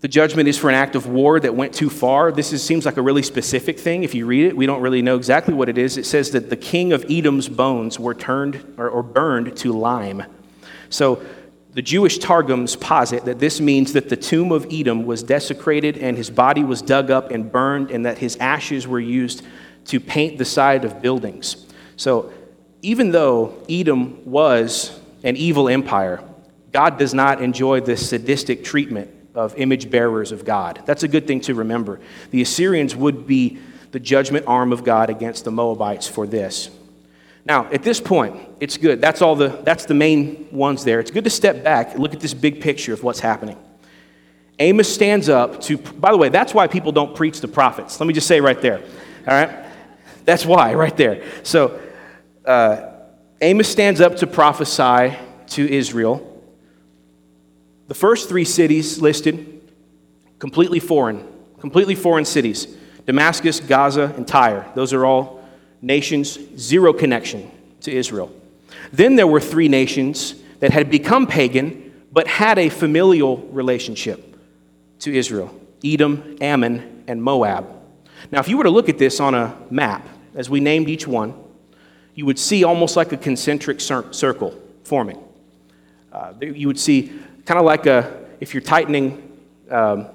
The 0.00 0.08
judgment 0.08 0.48
is 0.48 0.56
for 0.56 0.68
an 0.68 0.76
act 0.76 0.94
of 0.94 1.06
war 1.06 1.40
that 1.40 1.56
went 1.56 1.74
too 1.74 1.90
far. 1.90 2.30
This 2.30 2.52
is, 2.52 2.62
seems 2.62 2.86
like 2.86 2.98
a 2.98 3.02
really 3.02 3.22
specific 3.22 3.80
thing. 3.80 4.04
If 4.04 4.14
you 4.14 4.26
read 4.26 4.46
it, 4.46 4.56
we 4.56 4.64
don't 4.64 4.80
really 4.80 5.02
know 5.02 5.16
exactly 5.16 5.54
what 5.54 5.68
it 5.68 5.76
is. 5.76 5.96
It 5.96 6.06
says 6.06 6.30
that 6.30 6.50
the 6.50 6.56
king 6.56 6.92
of 6.92 7.04
Edom's 7.10 7.48
bones 7.48 7.98
were 7.98 8.14
turned 8.14 8.74
or, 8.78 8.88
or 8.88 9.02
burned 9.02 9.56
to 9.56 9.72
lime. 9.72 10.22
So 10.88 11.20
the 11.72 11.82
Jewish 11.82 12.18
Targums 12.18 12.76
posit 12.76 13.24
that 13.24 13.40
this 13.40 13.60
means 13.60 13.92
that 13.94 14.08
the 14.08 14.16
tomb 14.16 14.52
of 14.52 14.68
Edom 14.72 15.04
was 15.04 15.24
desecrated 15.24 15.98
and 15.98 16.16
his 16.16 16.30
body 16.30 16.62
was 16.62 16.80
dug 16.80 17.10
up 17.10 17.32
and 17.32 17.50
burned, 17.50 17.90
and 17.90 18.06
that 18.06 18.18
his 18.18 18.36
ashes 18.36 18.86
were 18.86 19.00
used 19.00 19.44
to 19.86 19.98
paint 19.98 20.38
the 20.38 20.44
side 20.44 20.84
of 20.84 21.02
buildings. 21.02 21.66
So 21.96 22.32
even 22.82 23.10
though 23.10 23.54
Edom 23.68 24.24
was 24.24 24.98
an 25.24 25.36
evil 25.36 25.68
empire, 25.68 26.22
God 26.70 26.98
does 26.98 27.14
not 27.14 27.42
enjoy 27.42 27.80
this 27.80 28.08
sadistic 28.08 28.62
treatment 28.62 29.10
of 29.38 29.56
image 29.56 29.88
bearers 29.88 30.32
of 30.32 30.44
God. 30.44 30.82
That's 30.84 31.04
a 31.04 31.08
good 31.08 31.28
thing 31.28 31.40
to 31.42 31.54
remember. 31.54 32.00
The 32.32 32.42
Assyrians 32.42 32.96
would 32.96 33.24
be 33.24 33.58
the 33.92 34.00
judgment 34.00 34.46
arm 34.48 34.72
of 34.72 34.82
God 34.82 35.10
against 35.10 35.44
the 35.44 35.52
Moabites 35.52 36.08
for 36.08 36.26
this. 36.26 36.70
Now, 37.44 37.70
at 37.70 37.84
this 37.84 38.00
point, 38.00 38.36
it's 38.58 38.76
good. 38.76 39.00
That's 39.00 39.22
all 39.22 39.36
the 39.36 39.48
that's 39.62 39.84
the 39.84 39.94
main 39.94 40.48
ones 40.50 40.82
there. 40.82 40.98
It's 40.98 41.12
good 41.12 41.22
to 41.22 41.30
step 41.30 41.62
back 41.62 41.92
and 41.92 42.00
look 42.00 42.12
at 42.14 42.20
this 42.20 42.34
big 42.34 42.60
picture 42.60 42.92
of 42.92 43.04
what's 43.04 43.20
happening. 43.20 43.56
Amos 44.58 44.92
stands 44.92 45.28
up 45.28 45.60
to 45.62 45.78
by 45.78 46.10
the 46.10 46.18
way, 46.18 46.30
that's 46.30 46.52
why 46.52 46.66
people 46.66 46.90
don't 46.90 47.14
preach 47.14 47.40
the 47.40 47.48
prophets. 47.48 48.00
Let 48.00 48.08
me 48.08 48.12
just 48.12 48.26
say 48.26 48.40
right 48.40 48.60
there. 48.60 48.80
All 48.80 49.34
right? 49.34 49.66
That's 50.24 50.44
why, 50.44 50.74
right 50.74 50.96
there. 50.96 51.24
So 51.44 51.80
uh, 52.44 52.90
Amos 53.40 53.68
stands 53.68 54.00
up 54.00 54.16
to 54.16 54.26
prophesy 54.26 55.16
to 55.50 55.72
Israel 55.72 56.37
the 57.88 57.94
first 57.94 58.28
three 58.28 58.44
cities 58.44 59.00
listed, 59.00 59.60
completely 60.38 60.78
foreign, 60.78 61.26
completely 61.58 61.94
foreign 61.94 62.24
cities 62.24 62.76
Damascus, 63.06 63.58
Gaza, 63.60 64.12
and 64.16 64.28
Tyre. 64.28 64.70
Those 64.74 64.92
are 64.92 65.06
all 65.06 65.42
nations, 65.80 66.38
zero 66.58 66.92
connection 66.92 67.50
to 67.80 67.90
Israel. 67.90 68.30
Then 68.92 69.16
there 69.16 69.26
were 69.26 69.40
three 69.40 69.68
nations 69.68 70.34
that 70.60 70.70
had 70.72 70.90
become 70.90 71.26
pagan 71.26 71.84
but 72.12 72.26
had 72.26 72.58
a 72.58 72.68
familial 72.68 73.38
relationship 73.38 74.36
to 75.00 75.14
Israel 75.14 75.54
Edom, 75.82 76.36
Ammon, 76.40 77.04
and 77.06 77.22
Moab. 77.22 77.66
Now, 78.30 78.40
if 78.40 78.48
you 78.48 78.58
were 78.58 78.64
to 78.64 78.70
look 78.70 78.88
at 78.88 78.98
this 78.98 79.20
on 79.20 79.34
a 79.34 79.56
map, 79.70 80.06
as 80.34 80.50
we 80.50 80.60
named 80.60 80.88
each 80.88 81.06
one, 81.06 81.34
you 82.14 82.26
would 82.26 82.38
see 82.38 82.64
almost 82.64 82.96
like 82.96 83.12
a 83.12 83.16
concentric 83.16 83.80
circle 83.80 84.60
forming. 84.82 85.22
Uh, 86.12 86.32
you 86.40 86.66
would 86.66 86.78
see 86.78 87.12
kind 87.48 87.58
of 87.58 87.64
like 87.64 87.86
a, 87.86 88.26
if 88.40 88.52
you're 88.52 88.60
tightening 88.60 89.40
um, 89.70 90.06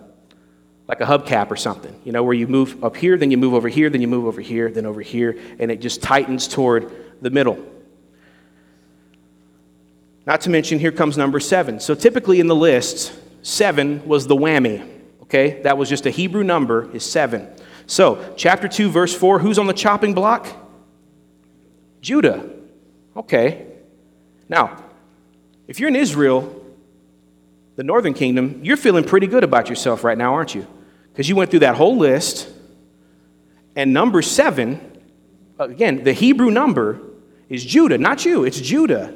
like 0.87 1.01
a 1.01 1.03
hubcap 1.03 1.49
or 1.49 1.55
something, 1.55 1.99
you 2.03 2.11
know, 2.11 2.23
where 2.23 2.35
you 2.35 2.45
move 2.45 2.83
up 2.83 2.95
here, 2.95 3.17
then 3.17 3.31
you 3.31 3.39
move 3.39 3.55
over 3.55 3.67
here, 3.67 3.89
then 3.89 4.01
you 4.01 4.07
move 4.07 4.27
over 4.27 4.39
here, 4.39 4.69
then 4.69 4.85
over 4.85 5.01
here, 5.01 5.35
and 5.57 5.71
it 5.71 5.81
just 5.81 6.03
tightens 6.03 6.47
toward 6.47 6.91
the 7.23 7.31
middle. 7.31 7.57
Not 10.27 10.41
to 10.41 10.51
mention, 10.51 10.77
here 10.77 10.91
comes 10.91 11.17
number 11.17 11.39
seven. 11.39 11.79
So 11.79 11.95
typically 11.95 12.39
in 12.39 12.45
the 12.45 12.55
list, 12.55 13.19
seven 13.41 14.07
was 14.07 14.27
the 14.27 14.35
whammy. 14.35 14.87
Okay, 15.23 15.59
that 15.63 15.75
was 15.75 15.89
just 15.89 16.05
a 16.05 16.11
Hebrew 16.11 16.43
number, 16.43 16.95
is 16.95 17.03
seven. 17.03 17.49
So, 17.87 18.35
chapter 18.37 18.67
2, 18.67 18.91
verse 18.91 19.13
4, 19.15 19.39
who's 19.39 19.57
on 19.57 19.65
the 19.65 19.73
chopping 19.73 20.13
block? 20.13 20.47
Judah. 21.99 22.47
Okay. 23.17 23.65
Now, 24.47 24.83
if 25.67 25.79
you're 25.79 25.89
in 25.89 25.95
Israel, 25.95 26.62
the 27.75 27.83
northern 27.83 28.13
kingdom, 28.13 28.59
you're 28.63 28.77
feeling 28.77 29.03
pretty 29.03 29.27
good 29.27 29.43
about 29.43 29.69
yourself 29.69 30.03
right 30.03 30.17
now, 30.17 30.33
aren't 30.33 30.53
you? 30.53 30.67
Because 31.11 31.27
you 31.27 31.35
went 31.35 31.49
through 31.49 31.59
that 31.59 31.75
whole 31.75 31.97
list, 31.97 32.49
and 33.75 33.93
number 33.93 34.21
seven, 34.21 34.99
again, 35.59 36.03
the 36.03 36.13
Hebrew 36.13 36.51
number 36.51 37.01
is 37.49 37.65
Judah, 37.65 37.97
not 37.97 38.25
you, 38.25 38.43
it's 38.43 38.59
Judah. 38.59 39.13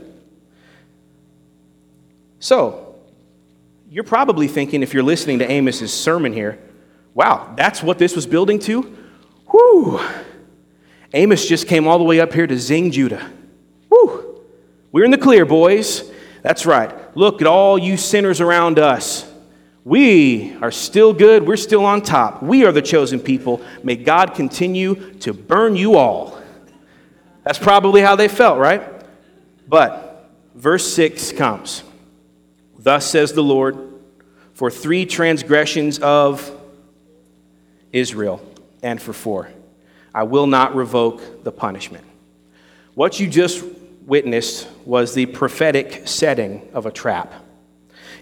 So, 2.40 2.96
you're 3.90 4.04
probably 4.04 4.48
thinking, 4.48 4.84
if 4.84 4.94
you're 4.94 5.04
listening 5.04 5.40
to 5.40 5.52
Amos's 5.52 5.94
sermon 5.94 6.34
here, 6.34 6.60
wow, 7.14 7.54
that's 7.56 7.82
what 7.82 7.98
this 7.98 8.16
was 8.16 8.28
building 8.28 8.60
to? 8.60 8.96
Whew. 9.50 10.00
Amos 11.14 11.48
just 11.48 11.68
came 11.68 11.88
all 11.88 11.98
the 11.98 12.04
way 12.04 12.20
up 12.20 12.34
here 12.34 12.46
to 12.46 12.58
zing 12.58 12.92
Judah. 12.92 13.32
Whew. 13.90 14.44
We're 14.92 15.06
in 15.06 15.12
the 15.12 15.18
clear, 15.18 15.46
boys. 15.46 16.12
That's 16.48 16.66
right. 16.66 16.94
Look 17.14 17.42
at 17.42 17.48
all 17.48 17.78
you 17.78 17.98
sinners 17.98 18.40
around 18.40 18.80
us. 18.80 19.30
We 19.84 20.56
are 20.62 20.72
still 20.72 21.12
good. 21.12 21.46
We're 21.46 21.58
still 21.58 21.84
on 21.84 22.02
top. 22.02 22.42
We 22.42 22.64
are 22.64 22.72
the 22.72 22.82
chosen 22.82 23.20
people. 23.20 23.62
May 23.84 23.98
God 23.98 24.34
continue 24.34 25.12
to 25.16 25.34
burn 25.34 25.76
you 25.76 25.98
all. 25.98 26.42
That's 27.44 27.60
probably 27.60 28.00
how 28.00 28.16
they 28.16 28.30
felt, 28.30 28.60
right? 28.60 28.82
But 29.68 30.30
verse 30.56 30.90
6 30.94 31.34
comes. 31.34 31.84
Thus 32.80 33.06
says 33.06 33.34
the 33.34 33.44
Lord, 33.44 33.78
for 34.54 34.72
three 34.72 35.06
transgressions 35.06 36.00
of 36.00 36.50
Israel, 37.92 38.42
and 38.82 39.02
for 39.02 39.12
four, 39.12 39.50
I 40.16 40.24
will 40.24 40.48
not 40.48 40.78
revoke 40.78 41.44
the 41.44 41.52
punishment. 41.52 42.06
What 42.94 43.20
you 43.20 43.28
just 43.28 43.66
witnessed 44.08 44.68
was 44.86 45.14
the 45.14 45.28
prophetic 45.28 46.08
setting 46.08 46.68
of 46.74 46.86
a 46.86 46.92
trap. 46.92 47.34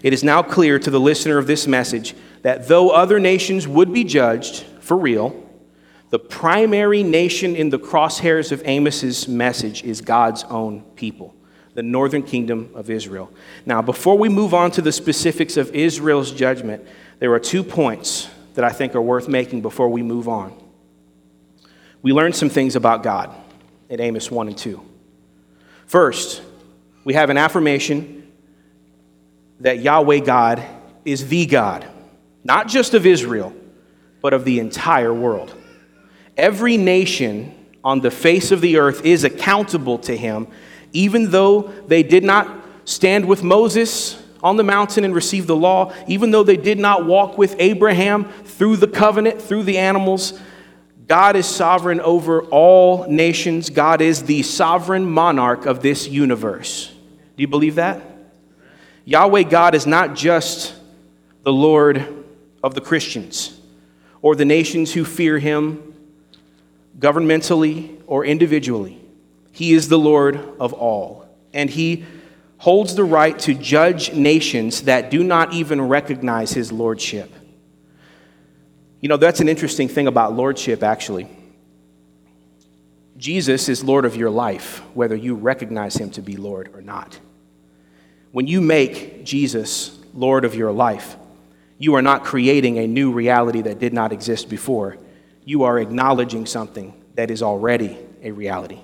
It 0.02 0.12
is 0.12 0.22
now 0.22 0.42
clear 0.42 0.78
to 0.78 0.90
the 0.90 1.00
listener 1.00 1.38
of 1.38 1.46
this 1.46 1.66
message 1.66 2.14
that 2.42 2.68
though 2.68 2.90
other 2.90 3.18
nations 3.18 3.66
would 3.66 3.92
be 3.92 4.04
judged 4.04 4.64
for 4.80 4.96
real, 4.96 5.42
the 6.10 6.18
primary 6.18 7.02
nation 7.02 7.56
in 7.56 7.70
the 7.70 7.78
crosshairs 7.78 8.52
of 8.52 8.62
Amos's 8.66 9.26
message 9.28 9.84
is 9.84 10.00
God's 10.00 10.44
own 10.44 10.82
people, 10.96 11.34
the 11.74 11.82
northern 11.82 12.22
kingdom 12.22 12.70
of 12.74 12.90
Israel. 12.90 13.32
Now, 13.64 13.80
before 13.80 14.18
we 14.18 14.28
move 14.28 14.54
on 14.54 14.72
to 14.72 14.82
the 14.82 14.92
specifics 14.92 15.56
of 15.56 15.74
Israel's 15.74 16.32
judgment, 16.32 16.86
there 17.20 17.32
are 17.32 17.40
two 17.40 17.62
points 17.64 18.28
that 18.54 18.64
I 18.64 18.70
think 18.70 18.94
are 18.94 19.02
worth 19.02 19.28
making 19.28 19.62
before 19.62 19.88
we 19.88 20.02
move 20.02 20.28
on. 20.28 20.56
We 22.02 22.12
learned 22.12 22.36
some 22.36 22.50
things 22.50 22.76
about 22.76 23.02
God 23.02 23.34
in 23.88 24.00
Amos 24.00 24.30
1 24.30 24.48
and 24.48 24.58
2. 24.58 24.80
First, 25.86 26.42
we 27.04 27.14
have 27.14 27.30
an 27.30 27.36
affirmation 27.36 28.30
that 29.60 29.80
Yahweh 29.80 30.20
God 30.20 30.62
is 31.04 31.28
the 31.28 31.46
God, 31.46 31.86
not 32.44 32.68
just 32.68 32.94
of 32.94 33.06
Israel, 33.06 33.54
but 34.20 34.34
of 34.34 34.44
the 34.44 34.58
entire 34.58 35.14
world. 35.14 35.54
Every 36.36 36.76
nation 36.76 37.54
on 37.84 38.00
the 38.00 38.10
face 38.10 38.50
of 38.50 38.60
the 38.60 38.78
earth 38.78 39.04
is 39.04 39.22
accountable 39.22 39.98
to 39.98 40.16
him, 40.16 40.48
even 40.92 41.30
though 41.30 41.62
they 41.86 42.02
did 42.02 42.24
not 42.24 42.50
stand 42.84 43.26
with 43.26 43.42
Moses 43.42 44.20
on 44.42 44.56
the 44.56 44.64
mountain 44.64 45.04
and 45.04 45.14
receive 45.14 45.46
the 45.46 45.56
law, 45.56 45.92
even 46.06 46.30
though 46.32 46.42
they 46.42 46.56
did 46.56 46.78
not 46.78 47.06
walk 47.06 47.38
with 47.38 47.54
Abraham 47.58 48.24
through 48.44 48.76
the 48.76 48.88
covenant, 48.88 49.40
through 49.40 49.62
the 49.62 49.78
animals. 49.78 50.38
God 51.06 51.36
is 51.36 51.46
sovereign 51.46 52.00
over 52.00 52.42
all 52.42 53.06
nations. 53.08 53.70
God 53.70 54.00
is 54.00 54.24
the 54.24 54.42
sovereign 54.42 55.08
monarch 55.08 55.66
of 55.66 55.80
this 55.80 56.08
universe. 56.08 56.92
Do 57.36 57.42
you 57.42 57.48
believe 57.48 57.76
that? 57.76 58.02
Yahweh 59.04 59.44
God 59.44 59.74
is 59.74 59.86
not 59.86 60.16
just 60.16 60.74
the 61.44 61.52
Lord 61.52 62.24
of 62.62 62.74
the 62.74 62.80
Christians 62.80 63.56
or 64.20 64.34
the 64.34 64.44
nations 64.44 64.92
who 64.92 65.04
fear 65.04 65.38
him 65.38 65.94
governmentally 66.98 68.00
or 68.08 68.24
individually. 68.24 69.00
He 69.52 69.72
is 69.74 69.88
the 69.88 69.98
Lord 69.98 70.36
of 70.58 70.72
all. 70.72 71.28
And 71.54 71.70
he 71.70 72.04
holds 72.58 72.96
the 72.96 73.04
right 73.04 73.38
to 73.40 73.54
judge 73.54 74.12
nations 74.12 74.82
that 74.82 75.10
do 75.10 75.22
not 75.22 75.52
even 75.52 75.80
recognize 75.82 76.50
his 76.52 76.72
lordship. 76.72 77.32
You 79.00 79.08
know, 79.08 79.16
that's 79.16 79.40
an 79.40 79.48
interesting 79.48 79.88
thing 79.88 80.06
about 80.06 80.34
lordship, 80.34 80.82
actually. 80.82 81.28
Jesus 83.16 83.68
is 83.68 83.82
Lord 83.84 84.04
of 84.04 84.16
your 84.16 84.30
life, 84.30 84.82
whether 84.94 85.16
you 85.16 85.34
recognize 85.34 85.96
him 85.96 86.10
to 86.12 86.22
be 86.22 86.36
Lord 86.36 86.70
or 86.74 86.82
not. 86.82 87.18
When 88.32 88.46
you 88.46 88.60
make 88.60 89.24
Jesus 89.24 89.98
Lord 90.12 90.44
of 90.44 90.54
your 90.54 90.72
life, 90.72 91.16
you 91.78 91.94
are 91.94 92.02
not 92.02 92.24
creating 92.24 92.78
a 92.78 92.86
new 92.86 93.12
reality 93.12 93.62
that 93.62 93.78
did 93.78 93.92
not 93.92 94.12
exist 94.12 94.48
before. 94.48 94.96
You 95.44 95.64
are 95.64 95.78
acknowledging 95.78 96.46
something 96.46 96.94
that 97.14 97.30
is 97.30 97.42
already 97.42 97.98
a 98.22 98.30
reality. 98.30 98.80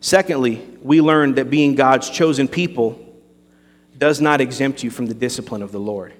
Secondly, 0.00 0.66
we 0.82 1.00
learned 1.00 1.36
that 1.36 1.50
being 1.50 1.74
God's 1.74 2.10
chosen 2.10 2.46
people 2.46 2.98
does 3.96 4.20
not 4.20 4.40
exempt 4.40 4.82
you 4.82 4.90
from 4.90 5.06
the 5.06 5.14
discipline 5.14 5.62
of 5.62 5.72
the 5.72 5.80
Lord. 5.80 6.12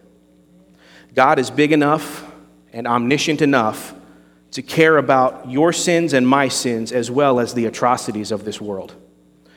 God 1.15 1.39
is 1.39 1.51
big 1.51 1.71
enough 1.71 2.31
and 2.75 2.89
omniscient 2.89 3.41
enough 3.41 3.95
to 4.51 4.61
care 4.61 4.99
about 4.99 5.49
your 5.49 5.73
sins 5.73 6.13
and 6.13 6.27
my 6.29 6.49
sins 6.49 6.93
as 6.93 7.11
well 7.11 7.41
as 7.41 7.55
the 7.55 7.65
atrocities 7.67 8.31
of 8.31 8.45
this 8.45 8.61
world. 8.61 8.95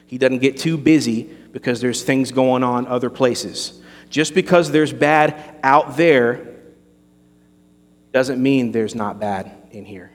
He 0.05 0.17
doesn't 0.17 0.39
get 0.39 0.57
too 0.57 0.77
busy 0.77 1.23
because 1.51 1.81
there's 1.81 2.03
things 2.03 2.31
going 2.31 2.63
on 2.63 2.87
other 2.87 3.09
places. 3.09 3.81
Just 4.09 4.33
because 4.33 4.71
there's 4.71 4.93
bad 4.93 5.59
out 5.63 5.97
there 5.97 6.55
doesn't 8.13 8.41
mean 8.41 8.71
there's 8.71 8.95
not 8.95 9.19
bad 9.19 9.51
in 9.71 9.83
here. 9.83 10.11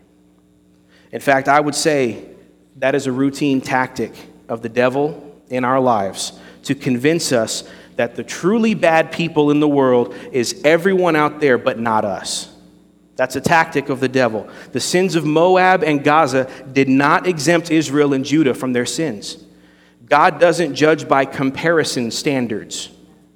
In 1.10 1.20
fact, 1.20 1.48
I 1.48 1.60
would 1.60 1.74
say 1.74 2.24
that 2.76 2.94
is 2.94 3.06
a 3.06 3.12
routine 3.12 3.60
tactic 3.60 4.14
of 4.48 4.62
the 4.62 4.68
devil 4.68 5.42
in 5.48 5.64
our 5.64 5.80
lives 5.80 6.32
to 6.64 6.74
convince 6.74 7.32
us 7.32 7.68
that 7.96 8.14
the 8.14 8.24
truly 8.24 8.74
bad 8.74 9.12
people 9.12 9.50
in 9.50 9.60
the 9.60 9.68
world 9.68 10.14
is 10.30 10.62
everyone 10.64 11.16
out 11.16 11.40
there 11.40 11.58
but 11.58 11.78
not 11.78 12.04
us. 12.04 12.51
That's 13.22 13.36
a 13.36 13.40
tactic 13.40 13.88
of 13.88 14.00
the 14.00 14.08
devil. 14.08 14.48
The 14.72 14.80
sins 14.80 15.14
of 15.14 15.24
Moab 15.24 15.84
and 15.84 16.02
Gaza 16.02 16.50
did 16.72 16.88
not 16.88 17.24
exempt 17.24 17.70
Israel 17.70 18.14
and 18.14 18.24
Judah 18.24 18.52
from 18.52 18.72
their 18.72 18.84
sins. 18.84 19.44
God 20.08 20.40
doesn't 20.40 20.74
judge 20.74 21.06
by 21.06 21.24
comparison 21.24 22.10
standards. 22.10 22.90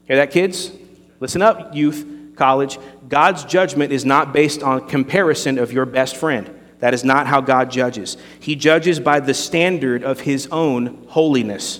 Hear 0.08 0.16
that, 0.16 0.32
kids? 0.32 0.72
Listen 1.20 1.40
up, 1.40 1.72
youth, 1.72 2.04
college. 2.34 2.80
God's 3.08 3.44
judgment 3.44 3.92
is 3.92 4.04
not 4.04 4.32
based 4.32 4.60
on 4.60 4.88
comparison 4.88 5.56
of 5.56 5.72
your 5.72 5.86
best 5.86 6.16
friend. 6.16 6.50
That 6.80 6.92
is 6.92 7.04
not 7.04 7.28
how 7.28 7.40
God 7.40 7.70
judges. 7.70 8.16
He 8.40 8.56
judges 8.56 8.98
by 8.98 9.20
the 9.20 9.34
standard 9.34 10.02
of 10.02 10.18
his 10.18 10.48
own 10.48 11.06
holiness. 11.06 11.78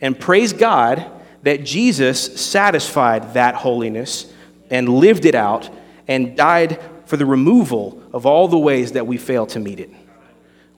And 0.00 0.16
praise 0.16 0.52
God 0.52 1.04
that 1.42 1.64
Jesus 1.64 2.40
satisfied 2.40 3.34
that 3.34 3.56
holiness 3.56 4.32
and 4.70 4.88
lived 4.88 5.24
it 5.24 5.34
out 5.34 5.68
and 6.06 6.36
died 6.36 6.80
for 7.10 7.16
the 7.16 7.26
removal 7.26 8.00
of 8.12 8.24
all 8.24 8.46
the 8.46 8.56
ways 8.56 8.92
that 8.92 9.04
we 9.04 9.18
fail 9.18 9.44
to 9.44 9.58
meet 9.58 9.80
it. 9.80 9.90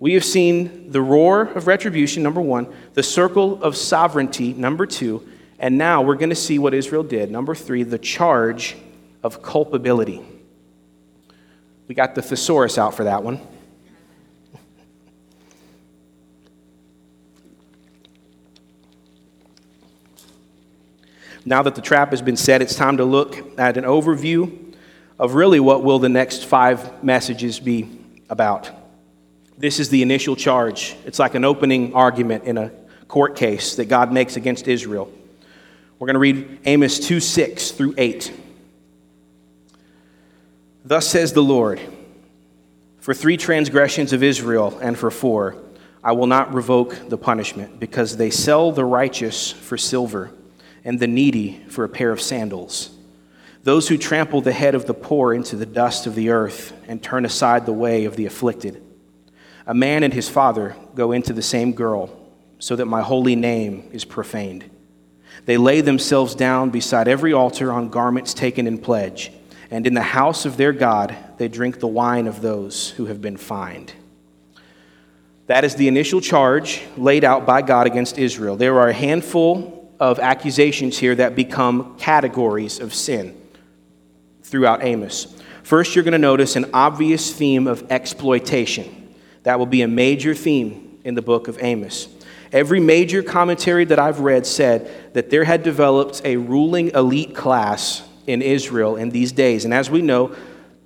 We 0.00 0.14
have 0.14 0.24
seen 0.24 0.90
the 0.90 1.02
roar 1.02 1.42
of 1.42 1.66
retribution, 1.66 2.22
number 2.22 2.40
one, 2.40 2.74
the 2.94 3.02
circle 3.02 3.62
of 3.62 3.76
sovereignty, 3.76 4.54
number 4.54 4.86
two, 4.86 5.28
and 5.58 5.76
now 5.76 6.00
we're 6.00 6.14
going 6.14 6.30
to 6.30 6.34
see 6.34 6.58
what 6.58 6.72
Israel 6.72 7.02
did. 7.02 7.30
Number 7.30 7.54
three, 7.54 7.82
the 7.82 7.98
charge 7.98 8.76
of 9.22 9.42
culpability. 9.42 10.22
We 11.86 11.94
got 11.94 12.14
the 12.14 12.22
thesaurus 12.22 12.78
out 12.78 12.94
for 12.94 13.04
that 13.04 13.22
one. 13.22 13.38
Now 21.44 21.62
that 21.62 21.74
the 21.74 21.82
trap 21.82 22.08
has 22.12 22.22
been 22.22 22.38
set, 22.38 22.62
it's 22.62 22.74
time 22.74 22.96
to 22.96 23.04
look 23.04 23.36
at 23.58 23.76
an 23.76 23.84
overview 23.84 24.61
of 25.22 25.34
really 25.34 25.60
what 25.60 25.84
will 25.84 26.00
the 26.00 26.08
next 26.08 26.46
five 26.46 27.04
messages 27.04 27.60
be 27.60 27.88
about. 28.28 28.68
This 29.56 29.78
is 29.78 29.88
the 29.88 30.02
initial 30.02 30.34
charge. 30.34 30.96
It's 31.06 31.20
like 31.20 31.36
an 31.36 31.44
opening 31.44 31.94
argument 31.94 32.42
in 32.42 32.58
a 32.58 32.72
court 33.06 33.36
case 33.36 33.76
that 33.76 33.84
God 33.84 34.12
makes 34.12 34.36
against 34.36 34.66
Israel. 34.66 35.12
We're 36.00 36.08
going 36.08 36.14
to 36.14 36.18
read 36.18 36.58
Amos 36.64 36.98
2 36.98 37.20
6 37.20 37.70
through 37.70 37.94
8. 37.96 38.32
Thus 40.84 41.06
says 41.06 41.32
the 41.32 41.42
Lord 41.42 41.80
For 42.98 43.14
three 43.14 43.36
transgressions 43.36 44.12
of 44.12 44.24
Israel 44.24 44.76
and 44.82 44.98
for 44.98 45.12
four, 45.12 45.54
I 46.02 46.12
will 46.12 46.26
not 46.26 46.52
revoke 46.52 46.98
the 47.08 47.16
punishment, 47.16 47.78
because 47.78 48.16
they 48.16 48.30
sell 48.30 48.72
the 48.72 48.84
righteous 48.84 49.52
for 49.52 49.78
silver 49.78 50.32
and 50.84 50.98
the 50.98 51.06
needy 51.06 51.64
for 51.68 51.84
a 51.84 51.88
pair 51.88 52.10
of 52.10 52.20
sandals 52.20 52.90
those 53.62 53.88
who 53.88 53.96
trample 53.96 54.40
the 54.40 54.52
head 54.52 54.74
of 54.74 54.86
the 54.86 54.94
poor 54.94 55.32
into 55.32 55.56
the 55.56 55.66
dust 55.66 56.06
of 56.06 56.14
the 56.14 56.30
earth 56.30 56.72
and 56.88 57.02
turn 57.02 57.24
aside 57.24 57.64
the 57.64 57.72
way 57.72 58.04
of 58.04 58.16
the 58.16 58.26
afflicted. 58.26 58.82
A 59.66 59.74
man 59.74 60.02
and 60.02 60.12
his 60.12 60.28
father 60.28 60.74
go 60.94 61.12
into 61.12 61.32
the 61.32 61.42
same 61.42 61.72
girl, 61.72 62.10
so 62.58 62.76
that 62.76 62.86
my 62.86 63.02
holy 63.02 63.36
name 63.36 63.88
is 63.92 64.04
profaned. 64.04 64.68
They 65.46 65.56
lay 65.56 65.80
themselves 65.80 66.34
down 66.34 66.70
beside 66.70 67.08
every 67.08 67.32
altar 67.32 67.72
on 67.72 67.88
garments 67.88 68.34
taken 68.34 68.66
in 68.66 68.78
pledge, 68.78 69.32
and 69.70 69.86
in 69.86 69.94
the 69.94 70.02
house 70.02 70.44
of 70.44 70.56
their 70.56 70.72
God 70.72 71.16
they 71.38 71.48
drink 71.48 71.78
the 71.78 71.86
wine 71.86 72.26
of 72.26 72.40
those 72.40 72.90
who 72.90 73.06
have 73.06 73.20
been 73.20 73.36
fined. 73.36 73.92
That 75.46 75.64
is 75.64 75.74
the 75.74 75.88
initial 75.88 76.20
charge 76.20 76.82
laid 76.96 77.24
out 77.24 77.46
by 77.46 77.62
God 77.62 77.86
against 77.86 78.18
Israel. 78.18 78.56
There 78.56 78.78
are 78.80 78.88
a 78.88 78.92
handful 78.92 79.92
of 79.98 80.18
accusations 80.18 80.98
here 80.98 81.14
that 81.16 81.34
become 81.36 81.96
categories 81.98 82.80
of 82.80 82.94
sin. 82.94 83.36
Throughout 84.52 84.84
Amos. 84.84 85.34
First, 85.62 85.94
you're 85.96 86.04
going 86.04 86.12
to 86.12 86.18
notice 86.18 86.56
an 86.56 86.66
obvious 86.74 87.32
theme 87.32 87.66
of 87.66 87.90
exploitation. 87.90 89.14
That 89.44 89.58
will 89.58 89.66
be 89.66 89.80
a 89.80 89.88
major 89.88 90.34
theme 90.34 91.00
in 91.04 91.14
the 91.14 91.22
book 91.22 91.48
of 91.48 91.56
Amos. 91.62 92.06
Every 92.52 92.78
major 92.78 93.22
commentary 93.22 93.86
that 93.86 93.98
I've 93.98 94.20
read 94.20 94.46
said 94.46 95.14
that 95.14 95.30
there 95.30 95.44
had 95.44 95.62
developed 95.62 96.20
a 96.26 96.36
ruling 96.36 96.90
elite 96.90 97.34
class 97.34 98.06
in 98.26 98.42
Israel 98.42 98.96
in 98.96 99.08
these 99.08 99.32
days. 99.32 99.64
And 99.64 99.72
as 99.72 99.88
we 99.88 100.02
know, 100.02 100.36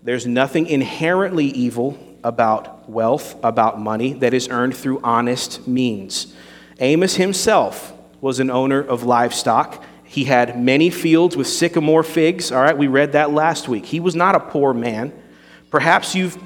there's 0.05 0.29
nothing 0.29 0.69
inherently 0.69 1.47
evil 1.47 1.99
about 2.23 2.89
wealth, 2.89 3.35
about 3.43 3.81
money 3.81 4.13
that 4.13 4.33
is 4.33 4.47
earned 4.49 4.77
through 4.77 5.01
honest 5.03 5.67
means. 5.67 6.33
Amos 6.79 7.17
himself 7.17 7.93
was 8.21 8.39
an 8.39 8.49
owner 8.49 8.81
of 8.81 9.03
livestock. 9.03 9.83
He 10.07 10.25
had 10.25 10.61
many 10.61 10.91
fields 10.91 11.37
with 11.37 11.47
sycamore 11.47 12.03
figs. 12.03 12.53
All 12.53 12.63
right, 12.63 12.77
we 12.77 12.87
read 12.87 13.13
that 13.13 13.33
last 13.33 13.69
week. 13.69 13.85
He 13.85 14.01
was 14.01 14.15
not 14.15 14.35
a 14.35 14.41
poor 14.41 14.73
man. 14.73 15.13
Perhaps 15.71 16.15
you've 16.15 16.39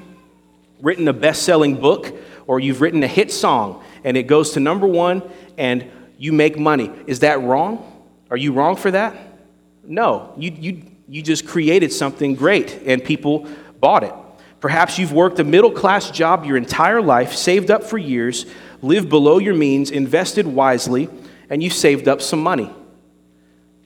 written 0.81 1.07
a 1.07 1.13
best 1.13 1.43
selling 1.43 1.79
book 1.79 2.13
or 2.47 2.59
you've 2.59 2.81
written 2.81 3.03
a 3.03 3.07
hit 3.07 3.31
song 3.31 3.83
and 4.03 4.17
it 4.17 4.23
goes 4.23 4.51
to 4.51 4.59
number 4.59 4.87
one 4.87 5.21
and 5.57 5.89
you 6.17 6.33
make 6.33 6.57
money. 6.57 6.91
Is 7.07 7.19
that 7.19 7.41
wrong? 7.41 7.87
Are 8.29 8.37
you 8.37 8.51
wrong 8.51 8.75
for 8.75 8.91
that? 8.91 9.15
No. 9.83 10.33
You, 10.37 10.51
you, 10.51 10.83
you 11.07 11.21
just 11.21 11.47
created 11.47 11.93
something 11.93 12.35
great 12.35 12.81
and 12.85 13.03
people 13.03 13.47
bought 13.79 14.03
it. 14.03 14.13
Perhaps 14.59 14.99
you've 14.99 15.13
worked 15.13 15.39
a 15.39 15.43
middle 15.43 15.71
class 15.71 16.11
job 16.11 16.45
your 16.45 16.57
entire 16.57 17.01
life, 17.01 17.33
saved 17.33 17.71
up 17.71 17.83
for 17.83 17.97
years, 17.97 18.45
lived 18.81 19.09
below 19.09 19.39
your 19.39 19.55
means, 19.55 19.89
invested 19.89 20.45
wisely, 20.45 21.09
and 21.49 21.63
you 21.63 21.69
saved 21.69 22.07
up 22.07 22.21
some 22.21 22.41
money. 22.41 22.71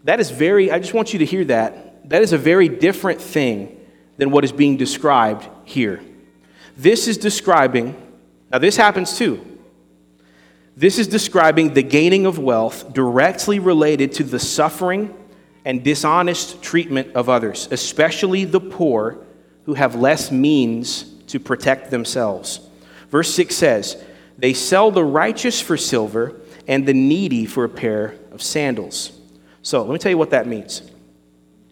That 0.06 0.20
is 0.20 0.30
very, 0.30 0.72
I 0.72 0.78
just 0.78 0.94
want 0.94 1.13
you 1.13 1.20
to 1.20 1.26
hear 1.26 1.44
that. 1.46 2.10
That 2.10 2.22
is 2.22 2.32
a 2.32 2.38
very 2.38 2.70
different 2.70 3.20
thing 3.20 3.76
than 4.18 4.30
what 4.30 4.44
is 4.44 4.52
being 4.52 4.78
described 4.78 5.48
here. 5.65 6.00
This 6.78 7.08
is 7.08 7.18
describing, 7.18 7.96
now 8.52 8.60
this 8.60 8.78
happens 8.78 9.18
too. 9.18 9.44
This 10.78 11.00
is 11.00 11.08
describing 11.08 11.74
the 11.74 11.82
gaining 11.82 12.28
of 12.28 12.38
wealth 12.38 12.94
directly 12.94 13.58
related 13.58 14.13
to 14.13 14.24
the 14.24 14.39
suffering 14.39 15.12
and 15.65 15.84
dishonest 15.84 16.62
treatment 16.62 17.15
of 17.15 17.28
others, 17.28 17.68
especially 17.72 18.46
the 18.46 18.60
poor 18.60 19.26
who 19.65 19.74
have 19.74 19.96
less 19.96 20.32
means 20.32 21.04
to 21.28 21.39
protect 21.39 21.89
themselves. 21.89 22.60
Verse 23.10 23.34
6 23.34 23.56
says, 23.56 24.04
They 24.38 24.54
sell 24.54 24.91
the 24.91 25.04
righteous 25.04 25.60
for 25.60 25.78
silver 25.78 26.39
and 26.68 26.86
the 26.86 26.94
needy 26.94 27.48
for 27.48 27.63
a 27.63 27.70
pair 27.70 28.20
of 28.32 28.44
sandals. 28.44 29.14
So 29.65 29.82
let 29.82 29.91
me 29.91 29.97
tell 29.97 30.12
you 30.12 30.17
what 30.19 30.30
that 30.30 30.45
means. 30.45 30.84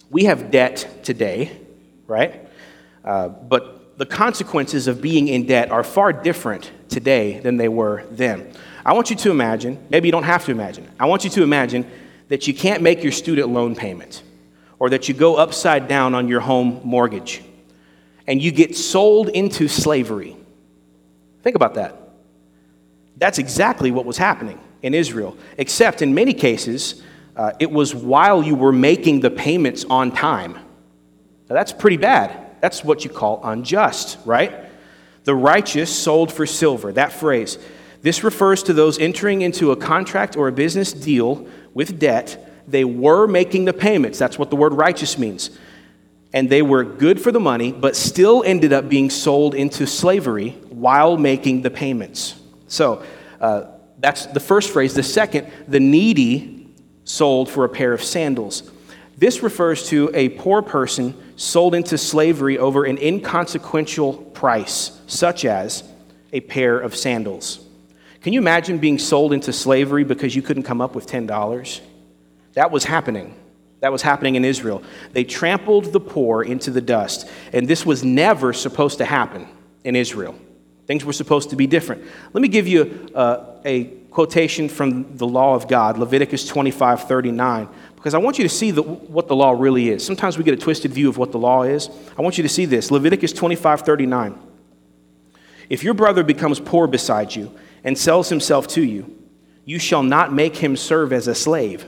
We 0.10 0.24
have 0.24 0.50
debt 0.50 1.04
today, 1.04 1.56
right? 2.08 2.50
Uh, 3.06 3.28
but 3.30 4.00
the 4.00 4.06
consequences 4.08 4.88
of 4.88 5.00
being 5.00 5.28
in 5.28 5.46
debt 5.46 5.70
are 5.70 5.84
far 5.84 6.12
different 6.12 6.72
today 6.90 7.40
than 7.40 7.58
they 7.58 7.68
were 7.68 8.04
then. 8.10 8.52
I 8.84 8.94
want 8.94 9.12
you 9.12 9.16
to 9.18 9.30
imagine, 9.30 9.78
maybe 9.92 10.08
you 10.08 10.12
don't 10.12 10.24
have 10.24 10.44
to 10.46 10.52
imagine, 10.52 10.90
I 11.00 11.06
want 11.06 11.24
you 11.24 11.30
to 11.30 11.44
imagine 11.44 11.86
that 12.30 12.48
you 12.48 12.56
can't 12.56 12.82
make 12.82 13.04
your 13.04 13.12
student 13.12 13.50
loan 13.50 13.76
payment 13.76 14.24
or 14.80 14.90
that 14.90 15.08
you 15.08 15.14
go 15.14 15.36
upside 15.36 15.88
down 15.88 16.16
on 16.16 16.28
your 16.28 16.40
home 16.40 16.82
mortgage 16.84 17.44
and 18.26 18.42
you 18.42 18.52
get 18.52 18.76
sold 18.76 19.30
into 19.30 19.68
slavery. 19.68 20.36
Think 21.44 21.56
about 21.56 21.76
that. 21.76 21.96
That's 23.18 23.38
exactly 23.38 23.92
what 23.92 24.06
was 24.06 24.18
happening 24.18 24.60
in 24.82 24.96
Israel, 24.96 25.38
except 25.60 26.02
in 26.02 26.16
many 26.16 26.34
cases, 26.34 27.04
uh, 27.36 27.52
it 27.60 27.72
was 27.72 27.96
while 27.96 28.44
you 28.44 28.56
were 28.56 28.72
making 28.72 29.22
the 29.22 29.32
payments 29.32 29.86
on 29.90 30.12
time. 30.12 30.54
Now, 30.54 31.56
that's 31.56 31.74
pretty 31.74 31.98
bad. 31.98 32.40
That's 32.62 32.84
what 32.84 33.04
you 33.04 33.10
call 33.10 33.42
unjust, 33.44 34.18
right? 34.26 34.70
The 35.24 35.36
righteous 35.36 35.94
sold 35.94 36.32
for 36.32 36.46
silver, 36.46 36.92
that 36.94 37.12
phrase. 37.12 37.58
This 38.02 38.24
refers 38.24 38.64
to 38.64 38.74
those 38.74 39.00
entering 39.00 39.42
into 39.42 39.72
a 39.72 39.76
contract 39.76 40.36
or 40.36 40.48
a 40.48 40.52
business 40.52 40.94
deal 40.94 41.48
with 41.74 42.00
debt. 42.00 42.50
They 42.68 42.84
were 42.84 43.28
making 43.28 43.66
the 43.66 43.74
payments. 43.74 44.20
That's 44.20 44.38
what 44.38 44.50
the 44.50 44.56
word 44.56 44.74
righteous 44.74 45.18
means 45.18 45.58
and 46.34 46.50
they 46.50 46.64
were 46.64 46.84
good 46.84 47.22
for 47.22 47.32
the 47.32 47.40
money, 47.40 47.72
but 47.72 47.96
still 47.96 48.44
ended 48.44 48.74
up 48.74 48.90
being 48.90 49.10
sold 49.12 49.54
into 49.54 49.86
slavery 49.86 50.50
while 50.70 51.16
making 51.16 51.62
the 51.62 51.70
payments. 51.70 52.36
So 52.68 53.04
uh, 53.40 53.66
that's 54.00 54.26
the 54.26 54.40
first 54.40 54.72
phrase. 54.72 54.96
The 54.96 55.04
second, 55.04 55.52
the 55.68 55.80
needy 55.80 56.63
sold 57.06 57.50
for 57.50 57.66
a 57.66 57.70
pair 57.70 57.94
of 57.94 58.04
sandals. 58.04 58.72
This 59.18 59.44
refers 59.44 59.88
to 59.90 60.10
a 60.14 60.30
poor 60.30 60.62
person 60.62 61.14
sold 61.36 61.76
into 61.76 61.98
slavery 61.98 62.58
over 62.58 62.86
an 62.86 62.98
inconsequential 62.98 64.14
price, 64.14 65.00
such 65.08 65.46
as 65.46 65.84
a 66.32 66.42
pair 66.42 66.80
of 66.80 66.96
sandals. 66.96 67.66
Can 68.22 68.34
you 68.34 68.40
imagine 68.40 68.78
being 68.78 68.98
sold 68.98 69.34
into 69.34 69.54
slavery 69.54 70.04
because 70.04 70.36
you 70.36 70.42
couldn't 70.42 70.64
come 70.64 70.82
up 70.82 70.96
with 70.96 71.08
$10? 71.08 71.82
That 72.54 72.72
was 72.72 72.86
happening. 72.86 73.36
That 73.82 73.92
was 73.92 74.02
happening 74.02 74.36
in 74.36 74.46
Israel. 74.46 74.82
They 75.12 75.26
trampled 75.26 75.92
the 75.92 76.00
poor 76.00 76.42
into 76.42 76.72
the 76.72 76.82
dust, 76.82 77.30
and 77.52 77.68
this 77.68 77.86
was 77.86 78.04
never 78.04 78.54
supposed 78.54 79.00
to 79.00 79.06
happen 79.06 79.48
in 79.84 79.96
Israel. 79.96 80.36
Things 80.86 81.04
were 81.06 81.14
supposed 81.14 81.50
to 81.50 81.56
be 81.56 81.68
different. 81.68 82.04
Let 82.32 82.42
me 82.42 82.48
give 82.48 82.68
you 82.68 83.10
uh, 83.14 83.60
a 83.66 83.94
quotation 84.14 84.70
from 84.70 85.18
the 85.18 85.28
law 85.28 85.56
of 85.56 85.68
God, 85.68 85.98
Leviticus 85.98 86.48
25 86.48 87.08
39, 87.08 87.68
because 87.96 88.14
I 88.14 88.20
want 88.20 88.38
you 88.38 88.44
to 88.44 88.50
see 88.50 88.72
the, 88.72 88.82
what 88.82 89.28
the 89.28 89.36
law 89.36 89.52
really 89.52 89.90
is. 89.90 90.06
Sometimes 90.06 90.38
we 90.38 90.44
get 90.44 90.54
a 90.54 90.58
twisted 90.58 90.92
view 90.92 91.10
of 91.10 91.18
what 91.18 91.32
the 91.32 91.40
law 91.40 91.64
is. 91.64 91.90
I 92.18 92.22
want 92.22 92.38
you 92.38 92.44
to 92.44 92.50
see 92.50 92.66
this 92.66 92.92
Leviticus 92.92 93.34
25 93.34 93.82
39. 93.82 94.40
If 95.70 95.84
your 95.84 95.94
brother 95.94 96.24
becomes 96.24 96.60
poor 96.60 96.88
beside 96.88 97.36
you 97.36 97.54
and 97.84 97.98
sells 97.98 98.30
himself 98.30 98.68
to 98.70 98.84
you, 98.84 99.18
you 99.66 99.80
shall 99.80 100.04
not 100.04 100.32
make 100.32 100.58
him 100.58 100.78
serve 100.78 101.12
as 101.12 101.28
a 101.28 101.36
slave 101.36 101.86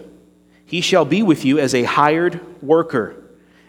he 0.65 0.81
shall 0.81 1.05
be 1.05 1.21
with 1.21 1.45
you 1.45 1.59
as 1.59 1.75
a 1.75 1.83
hired 1.83 2.41
worker 2.61 3.15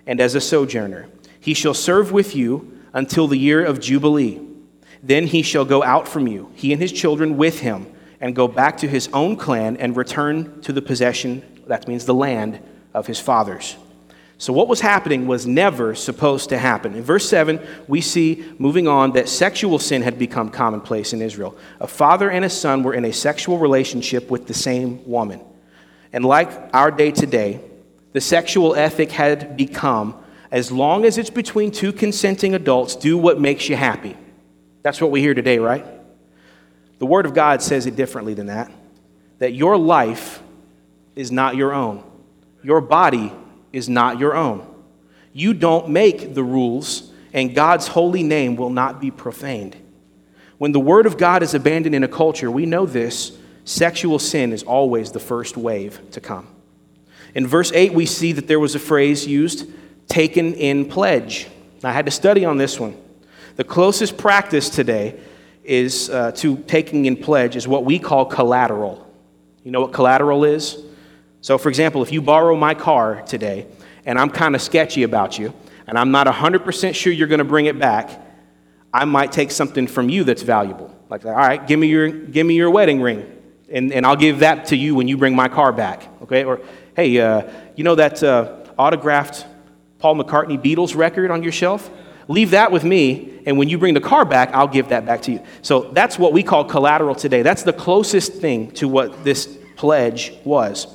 and 0.06 0.20
as 0.20 0.34
a 0.34 0.40
sojourner. 0.40 1.08
He 1.38 1.54
shall 1.54 1.74
serve 1.74 2.10
with 2.10 2.34
you 2.34 2.80
until 2.92 3.28
the 3.28 3.36
year 3.36 3.64
of 3.64 3.80
Jubilee. 3.80 4.40
Then 5.02 5.26
he 5.26 5.42
shall 5.42 5.64
go 5.64 5.82
out 5.84 6.08
from 6.08 6.26
you, 6.26 6.50
he 6.54 6.72
and 6.72 6.80
his 6.80 6.92
children 6.92 7.36
with 7.36 7.60
him, 7.60 7.86
and 8.20 8.34
go 8.34 8.48
back 8.48 8.78
to 8.78 8.88
his 8.88 9.08
own 9.12 9.36
clan 9.36 9.76
and 9.76 9.96
return 9.96 10.60
to 10.62 10.72
the 10.72 10.82
possession, 10.82 11.42
that 11.66 11.86
means 11.88 12.04
the 12.04 12.14
land, 12.14 12.60
of 12.94 13.06
his 13.06 13.20
fathers. 13.20 13.76
So, 14.38 14.52
what 14.52 14.68
was 14.68 14.80
happening 14.80 15.26
was 15.26 15.46
never 15.46 15.94
supposed 15.94 16.48
to 16.48 16.58
happen. 16.58 16.94
In 16.94 17.02
verse 17.02 17.28
7, 17.28 17.60
we 17.88 18.00
see, 18.00 18.44
moving 18.58 18.88
on, 18.88 19.12
that 19.12 19.28
sexual 19.28 19.78
sin 19.78 20.02
had 20.02 20.18
become 20.18 20.50
commonplace 20.50 21.12
in 21.12 21.22
Israel. 21.22 21.56
A 21.80 21.86
father 21.86 22.30
and 22.30 22.44
a 22.44 22.50
son 22.50 22.82
were 22.82 22.94
in 22.94 23.04
a 23.04 23.12
sexual 23.12 23.58
relationship 23.58 24.30
with 24.30 24.46
the 24.46 24.54
same 24.54 25.06
woman. 25.08 25.40
And 26.12 26.24
like 26.24 26.50
our 26.74 26.90
day 26.90 27.12
to 27.12 27.26
day, 27.26 27.60
the 28.12 28.20
sexual 28.20 28.74
ethic 28.74 29.10
had 29.10 29.56
become 29.56 30.22
as 30.50 30.70
long 30.70 31.04
as 31.04 31.18
it's 31.18 31.30
between 31.30 31.70
two 31.70 31.92
consenting 31.92 32.54
adults, 32.54 32.94
do 32.96 33.18
what 33.18 33.40
makes 33.40 33.68
you 33.68 33.76
happy. 33.76 34.16
That's 34.82 35.00
what 35.00 35.10
we 35.10 35.20
hear 35.20 35.34
today, 35.34 35.58
right? 35.58 35.84
The 36.98 37.06
Word 37.06 37.26
of 37.26 37.34
God 37.34 37.62
says 37.62 37.86
it 37.86 37.96
differently 37.96 38.34
than 38.34 38.46
that 38.46 38.70
that 39.38 39.52
your 39.52 39.76
life 39.76 40.42
is 41.14 41.30
not 41.30 41.56
your 41.56 41.74
own, 41.74 42.02
your 42.62 42.80
body 42.80 43.32
is 43.72 43.88
not 43.88 44.18
your 44.18 44.34
own. 44.34 44.66
You 45.32 45.52
don't 45.52 45.90
make 45.90 46.32
the 46.34 46.42
rules, 46.42 47.12
and 47.34 47.54
God's 47.54 47.88
holy 47.88 48.22
name 48.22 48.56
will 48.56 48.70
not 48.70 49.02
be 49.02 49.10
profaned. 49.10 49.76
When 50.56 50.72
the 50.72 50.80
Word 50.80 51.04
of 51.04 51.18
God 51.18 51.42
is 51.42 51.52
abandoned 51.52 51.94
in 51.94 52.02
a 52.02 52.08
culture, 52.08 52.50
we 52.50 52.64
know 52.64 52.86
this 52.86 53.36
sexual 53.66 54.18
sin 54.18 54.52
is 54.52 54.62
always 54.62 55.12
the 55.12 55.20
first 55.20 55.58
wave 55.58 56.00
to 56.12 56.20
come. 56.22 56.46
In 57.34 57.46
verse 57.46 57.70
8, 57.72 57.92
we 57.92 58.06
see 58.06 58.32
that 58.32 58.48
there 58.48 58.58
was 58.60 58.74
a 58.74 58.78
phrase 58.78 59.26
used, 59.26 59.68
taken 60.08 60.54
in 60.54 60.86
pledge. 60.86 61.48
I 61.84 61.92
had 61.92 62.06
to 62.06 62.10
study 62.10 62.46
on 62.46 62.56
this 62.56 62.80
one. 62.80 62.96
The 63.56 63.64
closest 63.64 64.16
practice 64.16 64.70
today 64.70 65.20
is 65.66 66.08
uh, 66.10 66.32
to 66.32 66.56
taking 66.58 67.06
in 67.06 67.16
pledge 67.16 67.56
is 67.56 67.66
what 67.66 67.84
we 67.84 67.98
call 67.98 68.24
collateral. 68.24 69.06
You 69.64 69.72
know 69.72 69.80
what 69.80 69.92
collateral 69.92 70.44
is? 70.44 70.82
So, 71.40 71.58
for 71.58 71.68
example, 71.68 72.02
if 72.02 72.12
you 72.12 72.22
borrow 72.22 72.56
my 72.56 72.74
car 72.74 73.22
today 73.22 73.66
and 74.04 74.18
I'm 74.18 74.30
kind 74.30 74.54
of 74.54 74.62
sketchy 74.62 75.02
about 75.02 75.38
you 75.38 75.52
and 75.86 75.98
I'm 75.98 76.10
not 76.10 76.26
100% 76.26 76.94
sure 76.94 77.12
you're 77.12 77.28
going 77.28 77.38
to 77.38 77.44
bring 77.44 77.66
it 77.66 77.78
back, 77.78 78.22
I 78.92 79.04
might 79.04 79.32
take 79.32 79.50
something 79.50 79.86
from 79.86 80.08
you 80.08 80.24
that's 80.24 80.42
valuable. 80.42 80.94
Like, 81.10 81.24
all 81.24 81.32
right, 81.32 81.64
give 81.66 81.78
me 81.78 81.88
your, 81.88 82.08
give 82.08 82.46
me 82.46 82.54
your 82.54 82.70
wedding 82.70 83.00
ring 83.00 83.36
and, 83.68 83.92
and 83.92 84.06
I'll 84.06 84.16
give 84.16 84.40
that 84.40 84.66
to 84.66 84.76
you 84.76 84.94
when 84.94 85.08
you 85.08 85.16
bring 85.16 85.34
my 85.34 85.48
car 85.48 85.72
back, 85.72 86.08
okay? 86.22 86.44
Or, 86.44 86.60
hey, 86.94 87.18
uh, 87.20 87.50
you 87.74 87.84
know 87.84 87.96
that 87.96 88.22
uh, 88.22 88.64
autographed 88.78 89.46
Paul 89.98 90.16
McCartney 90.16 90.62
Beatles 90.62 90.96
record 90.96 91.30
on 91.30 91.42
your 91.42 91.52
shelf? 91.52 91.90
Leave 92.28 92.50
that 92.50 92.72
with 92.72 92.84
me, 92.84 93.40
and 93.46 93.56
when 93.56 93.68
you 93.68 93.78
bring 93.78 93.94
the 93.94 94.00
car 94.00 94.24
back, 94.24 94.50
I'll 94.52 94.68
give 94.68 94.88
that 94.88 95.06
back 95.06 95.22
to 95.22 95.32
you. 95.32 95.42
So 95.62 95.82
that's 95.92 96.18
what 96.18 96.32
we 96.32 96.42
call 96.42 96.64
collateral 96.64 97.14
today. 97.14 97.42
That's 97.42 97.62
the 97.62 97.72
closest 97.72 98.34
thing 98.34 98.72
to 98.72 98.88
what 98.88 99.22
this 99.22 99.46
pledge 99.76 100.32
was. 100.44 100.88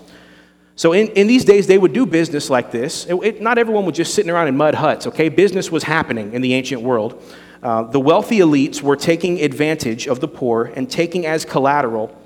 So 0.75 0.93
in, 0.93 1.07
in 1.09 1.27
these 1.27 1.45
days, 1.45 1.67
they 1.67 1.77
would 1.77 1.93
do 1.93 2.05
business 2.05 2.49
like 2.49 2.71
this. 2.71 3.05
It, 3.05 3.15
it, 3.15 3.41
not 3.41 3.57
everyone 3.57 3.85
was 3.85 3.95
just 3.95 4.13
sitting 4.13 4.31
around 4.31 4.47
in 4.47 4.57
mud 4.57 4.75
huts, 4.75 5.07
okay? 5.07 5.29
Business 5.29 5.71
was 5.71 5.83
happening 5.83 6.33
in 6.33 6.41
the 6.41 6.53
ancient 6.53 6.81
world. 6.81 7.23
Uh, 7.61 7.83
the 7.83 7.99
wealthy 7.99 8.39
elites 8.39 8.81
were 8.81 8.95
taking 8.95 9.41
advantage 9.41 10.07
of 10.07 10.19
the 10.19 10.27
poor 10.27 10.65
and 10.75 10.89
taking 10.89 11.25
as 11.25 11.45
collateral 11.45 12.17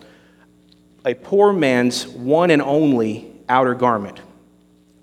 a 1.03 1.13
poor 1.13 1.53
man's 1.53 2.07
one 2.07 2.49
and 2.49 2.61
only 2.61 3.31
outer 3.47 3.75
garment. 3.75 4.19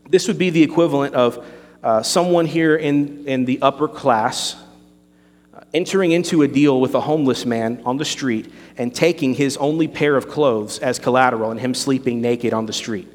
This 0.09 0.27
would 0.27 0.39
be 0.39 0.51
the 0.51 0.63
equivalent 0.63 1.15
of 1.15 1.47
uh, 1.83 2.03
someone 2.03 2.47
here 2.47 2.77
in, 2.77 3.27
in 3.27 3.45
the 3.45 3.61
upper 3.61 3.89
class 3.89 4.57
uh, 5.55 5.61
entering 5.75 6.13
into 6.13 6.43
a 6.43 6.49
deal 6.49 6.81
with 6.81 6.95
a 6.95 7.01
homeless 7.01 7.45
man 7.45 7.83
on 7.85 7.97
the 7.97 8.05
street 8.05 8.53
and 8.77 8.95
taking 8.95 9.35
his 9.35 9.57
only 9.57 9.89
pair 9.89 10.17
of 10.17 10.29
clothes 10.29 10.79
as 10.79 10.99
collateral 10.99 11.51
and 11.51 11.61
him 11.61 11.75
sleeping 11.75 12.21
naked 12.21 12.53
on 12.53 12.67
the 12.67 12.73
street. 12.73 13.09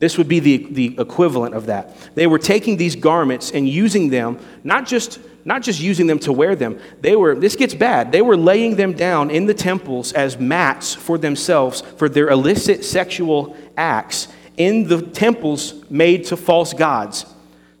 This 0.00 0.18
would 0.18 0.28
be 0.28 0.40
the, 0.40 0.56
the 0.70 0.96
equivalent 0.98 1.54
of 1.54 1.66
that. 1.66 1.96
They 2.14 2.26
were 2.26 2.38
taking 2.38 2.76
these 2.76 2.96
garments 2.96 3.52
and 3.52 3.66
using 3.66 4.10
them, 4.10 4.38
not 4.62 4.86
just, 4.86 5.18
not 5.44 5.62
just 5.62 5.80
using 5.80 6.06
them 6.06 6.18
to 6.20 6.32
wear 6.32 6.54
them, 6.54 6.78
they 7.00 7.16
were, 7.16 7.34
this 7.34 7.56
gets 7.56 7.74
bad, 7.74 8.12
they 8.12 8.20
were 8.20 8.36
laying 8.36 8.76
them 8.76 8.92
down 8.92 9.30
in 9.30 9.46
the 9.46 9.54
temples 9.54 10.12
as 10.12 10.38
mats 10.38 10.94
for 10.94 11.16
themselves 11.16 11.80
for 11.96 12.08
their 12.08 12.28
illicit 12.28 12.84
sexual 12.84 13.56
acts 13.76 14.28
in 14.56 14.88
the 14.88 15.00
temples 15.00 15.88
made 15.88 16.24
to 16.26 16.36
false 16.36 16.74
gods. 16.74 17.24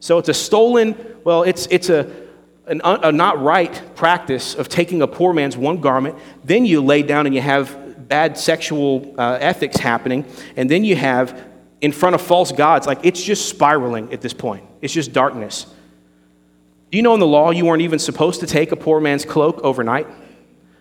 So 0.04 0.18
it's 0.18 0.28
a 0.28 0.34
stolen, 0.34 0.94
well, 1.24 1.44
it's, 1.44 1.66
it's 1.70 1.88
a, 1.88 2.14
an, 2.66 2.82
a 2.84 3.10
not 3.10 3.42
right 3.42 3.72
practice 3.96 4.54
of 4.54 4.68
taking 4.68 5.00
a 5.00 5.06
poor 5.06 5.32
man's 5.32 5.56
one 5.56 5.80
garment, 5.80 6.18
then 6.44 6.66
you 6.66 6.82
lay 6.82 7.02
down 7.02 7.24
and 7.24 7.34
you 7.34 7.40
have 7.40 8.06
bad 8.06 8.36
sexual 8.36 9.14
uh, 9.18 9.38
ethics 9.40 9.78
happening, 9.78 10.26
and 10.56 10.70
then 10.70 10.84
you 10.84 10.94
have 10.94 11.42
in 11.80 11.90
front 11.90 12.14
of 12.14 12.20
false 12.20 12.52
gods. 12.52 12.86
Like 12.86 12.98
it's 13.02 13.22
just 13.24 13.48
spiraling 13.48 14.12
at 14.12 14.20
this 14.20 14.34
point. 14.34 14.66
It's 14.82 14.92
just 14.92 15.14
darkness. 15.14 15.64
Do 16.90 16.98
you 16.98 17.02
know 17.02 17.14
in 17.14 17.20
the 17.20 17.26
law 17.26 17.50
you 17.50 17.64
weren't 17.64 17.80
even 17.80 17.98
supposed 17.98 18.40
to 18.40 18.46
take 18.46 18.72
a 18.72 18.76
poor 18.76 19.00
man's 19.00 19.24
cloak 19.24 19.60
overnight? 19.62 20.06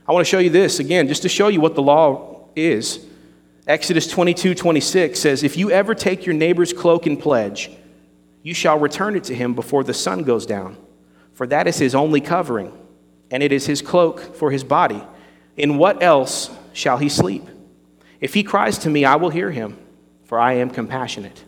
I 0.06 0.12
want 0.12 0.28
to 0.28 0.30
show 0.30 0.40
you 0.40 0.50
this 0.50 0.80
again, 0.80 1.08
just 1.08 1.22
to 1.22 1.30
show 1.30 1.48
you 1.48 1.62
what 1.62 1.76
the 1.76 1.82
law 1.82 2.50
is. 2.58 3.00
Exodus 3.68 4.06
22 4.06 4.54
26 4.54 5.18
says, 5.18 5.44
If 5.44 5.56
you 5.56 5.72
ever 5.72 5.96
take 5.96 6.26
your 6.26 6.36
neighbor's 6.36 6.74
cloak 6.74 7.08
in 7.08 7.16
pledge, 7.16 7.72
you 8.44 8.54
shall 8.54 8.78
return 8.78 9.16
it 9.16 9.24
to 9.26 9.36
him 9.36 9.56
before 9.56 9.84
the 9.84 9.94
sun 9.94 10.24
goes 10.24 10.46
down, 10.46 10.78
for 11.34 11.48
that 11.48 11.66
is 11.66 11.80
his 11.80 11.96
only 11.96 12.22
covering, 12.22 12.72
and 13.32 13.42
it 13.42 13.52
is 13.52 13.66
his 13.66 13.82
cloak 13.82 14.36
for 14.36 14.52
his 14.52 14.64
body. 14.64 15.02
In 15.58 15.78
what 15.78 16.04
else 16.04 16.52
shall 16.74 16.98
he 16.98 17.10
sleep? 17.10 17.48
If 18.20 18.34
he 18.34 18.44
cries 18.44 18.78
to 18.80 18.90
me, 18.90 19.06
I 19.06 19.16
will 19.16 19.30
hear 19.30 19.50
him 19.50 19.78
for 20.34 20.40
I 20.40 20.54
am 20.54 20.72
compassionate. 20.72 21.44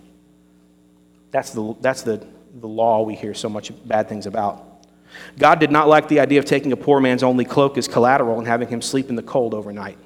That's 1.32 1.50
the, 1.50 1.76
that's 1.82 2.04
the, 2.04 2.24
the 2.60 2.68
law 2.68 3.02
we 3.02 3.16
hear 3.16 3.34
so 3.34 3.50
much 3.50 3.72
bad 3.88 4.08
things 4.08 4.28
about. 4.28 4.86
God 5.40 5.60
did 5.60 5.72
not 5.72 5.88
like 5.88 6.08
the 6.08 6.20
idea 6.20 6.38
of 6.38 6.46
taking 6.46 6.72
a 6.72 6.78
poor 6.78 7.00
man's 7.00 7.24
only 7.24 7.46
cloak 7.46 7.80
as 7.80 7.88
collateral 7.88 8.38
and 8.38 8.48
having 8.48 8.68
him 8.68 8.84
sleep 8.84 9.10
in 9.10 9.16
the 9.16 9.24
cold 9.24 9.54
overnight. 9.54 9.98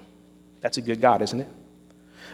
That's 0.61 0.77
a 0.77 0.81
good 0.81 1.01
God, 1.01 1.21
isn't 1.21 1.41
it? 1.41 1.47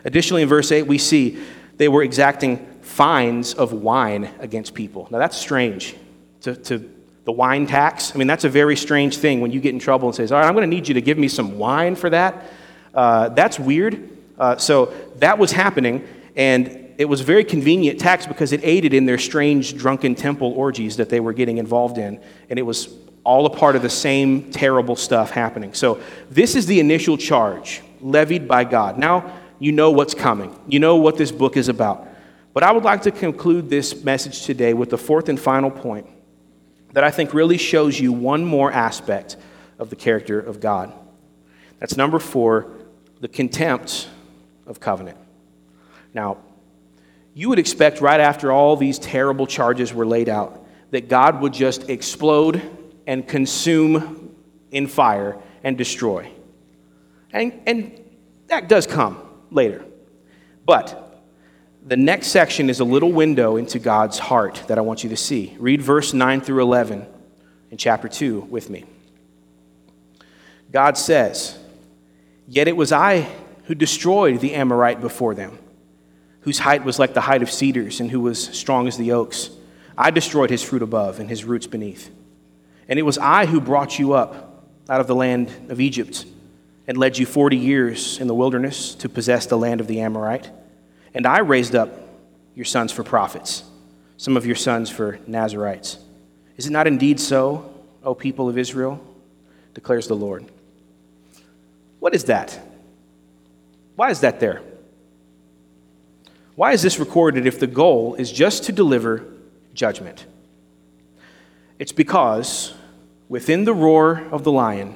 Additionally, 0.04 0.44
in 0.44 0.48
verse 0.48 0.72
8, 0.72 0.84
we 0.84 0.98
see 0.98 1.41
they 1.78 1.88
were 1.88 2.04
exacting 2.04 2.75
fines 2.86 3.54
of 3.56 3.74
wine 3.74 4.30
against 4.39 4.74
people. 4.74 5.08
Now, 5.12 5.17
that's 5.17 5.36
strange. 5.36 5.95
To, 6.41 6.56
to 6.56 6.91
the 7.26 7.32
wine 7.32 7.65
tax, 7.65 8.13
I 8.13 8.19
mean, 8.19 8.28
that's 8.28 8.43
a 8.43 8.50
very 8.50 8.76
strange 8.76 9.17
thing 9.17 9.41
when 9.41 9.52
you 9.52 9.60
get 9.60 9.74
in 9.74 9.80
trouble 9.80 10.08
and 10.08 10.15
says, 10.15 10.32
All 10.32 10.39
right, 10.39 10.48
I'm 10.48 10.54
going 10.54 10.69
to 10.69 10.74
need 10.74 10.88
you 10.88 10.93
to 10.93 11.02
give 11.02 11.17
me 11.17 11.28
some 11.28 11.58
wine 11.58 11.95
for 11.95 12.10
that. 12.12 12.45
Uh, 12.93 13.30
that's 13.30 13.60
weird. 13.60 14.17
Uh, 14.38 14.58
so 14.58 14.93
that 15.15 15.39
was 15.39 15.52
happening. 15.52 16.08
And 16.36 16.93
it 16.98 17.06
was 17.06 17.21
a 17.21 17.24
very 17.24 17.43
convenient 17.43 18.00
tax 18.00 18.28
because 18.28 18.54
it 18.54 18.62
aided 18.63 18.93
in 18.93 19.06
their 19.06 19.17
strange 19.17 19.76
drunken 19.76 20.13
temple 20.13 20.54
orgies 20.54 20.98
that 20.98 21.10
they 21.10 21.19
were 21.19 21.34
getting 21.34 21.58
involved 21.58 21.98
in. 21.98 22.21
And 22.50 22.60
it 22.60 22.63
was 22.63 22.93
all 23.24 23.48
a 23.48 23.50
part 23.50 23.76
of 23.76 23.82
the 23.82 23.89
same 23.89 24.52
terrible 24.52 24.95
stuff 24.95 25.32
happening. 25.32 25.74
So, 25.74 26.00
this 26.30 26.56
is 26.56 26.67
the 26.67 26.80
initial 26.80 27.17
charge 27.17 27.82
levied 28.00 28.48
by 28.48 28.63
God. 28.63 29.00
Now, 29.00 29.34
you 29.58 29.71
know 29.71 29.89
what's 29.89 30.13
coming, 30.13 30.58
you 30.67 30.80
know 30.80 30.98
what 30.98 31.17
this 31.17 31.32
book 31.32 31.58
is 31.58 31.67
about. 31.67 32.08
But 32.56 32.63
I 32.63 32.72
would 32.72 32.86
like 32.86 33.02
to 33.02 33.12
conclude 33.12 33.70
this 33.70 34.06
message 34.06 34.46
today 34.46 34.74
with 34.74 34.89
the 34.89 34.98
fourth 34.98 35.28
and 35.28 35.38
final 35.38 35.70
point 35.70 36.08
that 36.94 37.04
I 37.04 37.12
think 37.12 37.34
really 37.34 37.58
shows 37.58 38.00
you 38.00 38.13
one 38.13 38.46
more 38.46 38.72
aspect 38.72 39.36
of 39.78 39.89
the 39.89 39.98
character 39.98 40.39
of 40.39 40.62
God. 40.62 40.94
That's 41.80 41.98
number 41.98 42.18
four 42.18 42.72
the 43.20 43.28
contempt 43.28 44.08
of 44.65 44.80
covenant. 44.80 45.18
Now, 46.13 46.38
you 47.34 47.50
would 47.50 47.60
expect 47.60 48.00
right 48.00 48.22
after 48.22 48.54
all 48.54 48.78
these 48.78 49.00
terrible 49.00 49.48
charges 49.48 49.94
were 49.94 50.06
laid 50.06 50.30
out 50.30 50.65
that 50.91 51.10
God 51.10 51.41
would 51.41 51.52
just 51.52 51.89
explode 51.89 52.62
and 53.06 53.28
consume 53.28 54.34
in 54.72 54.88
fire 54.88 55.38
and 55.62 55.78
destroy. 55.78 56.32
And, 57.34 57.52
and 57.65 58.02
that 58.48 58.70
does 58.70 58.88
come 58.88 59.22
later. 59.52 59.84
But 60.65 61.05
the 61.86 61.95
next 61.95 62.28
section 62.28 62.69
is 62.69 62.80
a 62.80 62.84
little 62.84 63.12
window 63.12 63.56
into 63.56 63.80
God's 63.80 64.19
heart 64.19 64.63
that 64.67 64.78
I 64.78 64.82
want 64.82 65.04
you 65.04 65.10
to 65.12 65.17
see. 65.17 65.56
Read 65.60 65.82
verse 65.82 66.13
9 66.13 66.41
through 66.41 66.62
11 66.63 67.06
in 67.71 67.78
chapter 67.78 68.10
2 68.10 68.41
with 68.41 68.69
me. 68.69 68.86
God 70.71 70.98
says, 70.98 71.58
Yet 72.48 72.67
it 72.67 72.76
was 72.76 72.91
I 72.91 73.30
who 73.65 73.76
destroyed 73.76 74.41
the 74.41 74.56
Amorite 74.56 75.00
before 75.00 75.36
them 75.36 75.60
whose 76.45 76.60
height 76.60 76.86
was 76.86 77.00
like 77.00 77.15
the 77.15 77.21
height 77.21 77.41
of 77.41 77.52
cedars 77.52 78.00
and 78.00 78.12
who 78.12 78.21
was 78.21 78.39
strong 78.39 78.88
as 78.88 78.98
the 78.98 79.12
oaks. 79.13 79.50
I 79.98 80.12
destroyed 80.12 80.52
his 80.52 80.62
fruit 80.62 80.84
above 80.84 81.19
and 81.19 81.28
his 81.28 81.43
roots 81.43 81.65
beneath. 81.65 82.12
And 82.88 83.00
it 83.00 83.02
was 83.02 83.17
I 83.17 83.48
who 83.48 83.60
brought 83.60 83.98
you 83.98 84.13
up 84.13 84.63
out 84.88 85.02
of 85.02 85.08
the 85.08 85.15
land 85.15 85.50
of 85.69 85.82
Egypt 85.82 86.24
and 86.86 86.98
led 86.98 87.17
you 87.17 87.26
40 87.26 87.58
years 87.58 88.19
in 88.19 88.28
the 88.28 88.36
wilderness 88.36 88.93
to 88.95 89.10
possess 89.10 89.48
the 89.48 89.58
land 89.58 89.82
of 89.82 89.88
the 89.88 90.02
Amorite. 90.02 90.52
And 91.15 91.25
I 91.25 91.39
raised 91.39 91.73
up 91.73 91.89
your 92.54 92.65
sons 92.65 92.91
for 92.91 93.04
prophets, 93.04 93.63
some 94.17 94.38
of 94.38 94.45
your 94.45 94.56
sons 94.56 94.89
for 94.91 95.17
Nazarites. 95.25 95.97
Is 96.58 96.67
it 96.67 96.71
not 96.71 96.86
indeed 96.86 97.19
so, 97.19 97.73
O 98.04 98.13
people 98.13 98.47
of 98.47 98.58
Israel? 98.58 99.01
declares 99.73 100.08
the 100.08 100.15
Lord. 100.15 100.45
What 101.99 102.15
is 102.15 102.23
that? 102.25 102.58
Why 103.95 104.10
is 104.10 104.21
that 104.21 104.39
there? 104.39 104.62
Why 106.56 106.71
is 106.71 106.82
this 106.82 106.97
recorded 106.97 107.45
if 107.45 107.60
the 107.60 107.67
goal 107.67 108.15
is 108.15 108.32
just 108.32 108.63
to 108.63 108.71
deliver 108.71 109.25
judgment? 109.73 110.25
It's 111.78 111.91
because 111.91 112.73
within 113.28 113.65
the 113.65 113.73
roar 113.73 114.23
of 114.32 114.43
the 114.43 114.51
lion, 114.51 114.95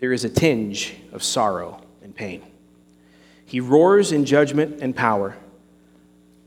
there 0.00 0.12
is 0.12 0.24
a 0.24 0.28
tinge 0.28 0.96
of 1.12 1.22
sorrow 1.22 1.80
and 2.02 2.14
pain. 2.14 2.42
He 3.48 3.58
roars 3.58 4.12
in 4.12 4.24
judgment 4.24 4.80
and 4.80 4.94
power, 4.94 5.36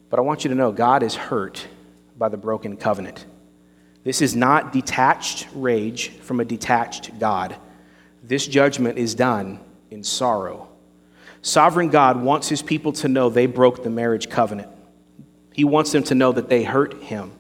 but 0.09 0.19
I 0.19 0.21
want 0.21 0.45
you 0.45 0.49
to 0.49 0.55
know 0.55 0.71
God 0.71 1.03
is 1.03 1.15
hurt 1.15 1.67
by 2.17 2.29
the 2.29 2.37
broken 2.37 2.77
covenant. 2.77 3.25
This 4.05 4.21
is 4.21 4.35
not 4.35 4.71
detached 4.71 5.47
rage 5.53 6.09
from 6.19 6.39
a 6.39 6.45
detached 6.45 7.19
God. 7.19 7.57
This 8.23 8.47
judgment 8.47 8.97
is 8.97 9.13
done 9.13 9.59
in 9.89 10.03
sorrow 10.03 10.71
Sovereign 11.41 11.89
God 11.89 12.21
wants 12.21 12.47
his 12.49 12.61
people 12.61 12.91
to 12.93 13.07
know 13.07 13.29
they 13.29 13.47
broke 13.47 13.83
the 13.83 13.89
marriage 13.89 14.29
covenant. 14.29 14.69
He 15.53 15.63
wants 15.63 15.91
them 15.91 16.03
to 16.03 16.15
know 16.15 16.31
that 16.31 16.49
they 16.49 16.63
hurt 16.63 17.01
him. 17.01 17.31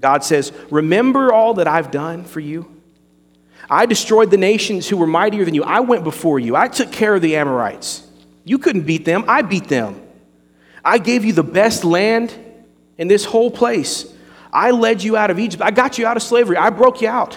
God 0.00 0.24
says, 0.24 0.52
Remember 0.70 1.32
all 1.32 1.54
that 1.54 1.68
I've 1.68 1.90
done 1.90 2.24
for 2.24 2.40
you? 2.40 2.72
I 3.70 3.86
destroyed 3.86 4.30
the 4.30 4.36
nations 4.36 4.88
who 4.88 4.96
were 4.96 5.06
mightier 5.06 5.44
than 5.44 5.54
you. 5.54 5.62
I 5.62 5.80
went 5.80 6.04
before 6.04 6.38
you. 6.38 6.54
I 6.54 6.68
took 6.68 6.92
care 6.92 7.14
of 7.14 7.22
the 7.22 7.36
Amorites. 7.36 8.05
You 8.46 8.58
couldn't 8.58 8.82
beat 8.82 9.04
them. 9.04 9.24
I 9.26 9.42
beat 9.42 9.66
them. 9.66 10.00
I 10.84 10.98
gave 10.98 11.24
you 11.24 11.32
the 11.32 11.42
best 11.42 11.84
land 11.84 12.32
in 12.96 13.08
this 13.08 13.24
whole 13.24 13.50
place. 13.50 14.06
I 14.52 14.70
led 14.70 15.02
you 15.02 15.16
out 15.16 15.32
of 15.32 15.40
Egypt. 15.40 15.62
I 15.62 15.72
got 15.72 15.98
you 15.98 16.06
out 16.06 16.16
of 16.16 16.22
slavery. 16.22 16.56
I 16.56 16.70
broke 16.70 17.02
you 17.02 17.08
out. 17.08 17.36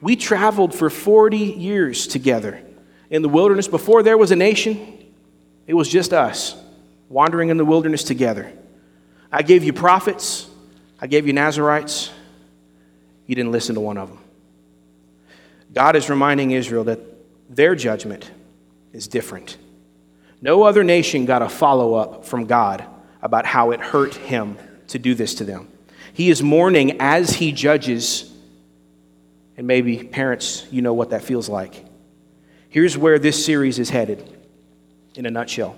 We 0.00 0.16
traveled 0.16 0.74
for 0.74 0.88
40 0.88 1.36
years 1.36 2.06
together 2.06 2.58
in 3.10 3.20
the 3.20 3.28
wilderness 3.28 3.68
before 3.68 4.02
there 4.02 4.16
was 4.16 4.30
a 4.30 4.36
nation. 4.36 5.04
It 5.66 5.74
was 5.74 5.90
just 5.90 6.14
us 6.14 6.56
wandering 7.10 7.50
in 7.50 7.58
the 7.58 7.64
wilderness 7.64 8.02
together. 8.02 8.50
I 9.30 9.42
gave 9.42 9.62
you 9.62 9.74
prophets, 9.74 10.48
I 11.00 11.06
gave 11.06 11.26
you 11.26 11.34
Nazarites. 11.34 12.10
You 13.26 13.34
didn't 13.34 13.52
listen 13.52 13.74
to 13.74 13.80
one 13.80 13.98
of 13.98 14.08
them. 14.08 14.18
God 15.72 15.96
is 15.96 16.08
reminding 16.08 16.52
Israel 16.52 16.84
that 16.84 17.00
their 17.54 17.74
judgment 17.74 18.30
is 18.92 19.06
different. 19.06 19.58
No 20.40 20.62
other 20.62 20.84
nation 20.84 21.24
got 21.24 21.42
a 21.42 21.48
follow 21.48 21.94
up 21.94 22.24
from 22.24 22.46
God 22.46 22.84
about 23.22 23.46
how 23.46 23.70
it 23.70 23.80
hurt 23.80 24.14
him 24.14 24.58
to 24.88 24.98
do 24.98 25.14
this 25.14 25.34
to 25.36 25.44
them. 25.44 25.68
He 26.12 26.30
is 26.30 26.42
mourning 26.42 27.00
as 27.00 27.30
he 27.30 27.52
judges, 27.52 28.32
and 29.56 29.66
maybe 29.66 30.04
parents, 30.04 30.66
you 30.70 30.82
know 30.82 30.94
what 30.94 31.10
that 31.10 31.22
feels 31.22 31.48
like. 31.48 31.84
Here's 32.68 32.98
where 32.98 33.18
this 33.18 33.44
series 33.44 33.78
is 33.78 33.90
headed 33.90 34.28
in 35.14 35.26
a 35.26 35.30
nutshell. 35.30 35.76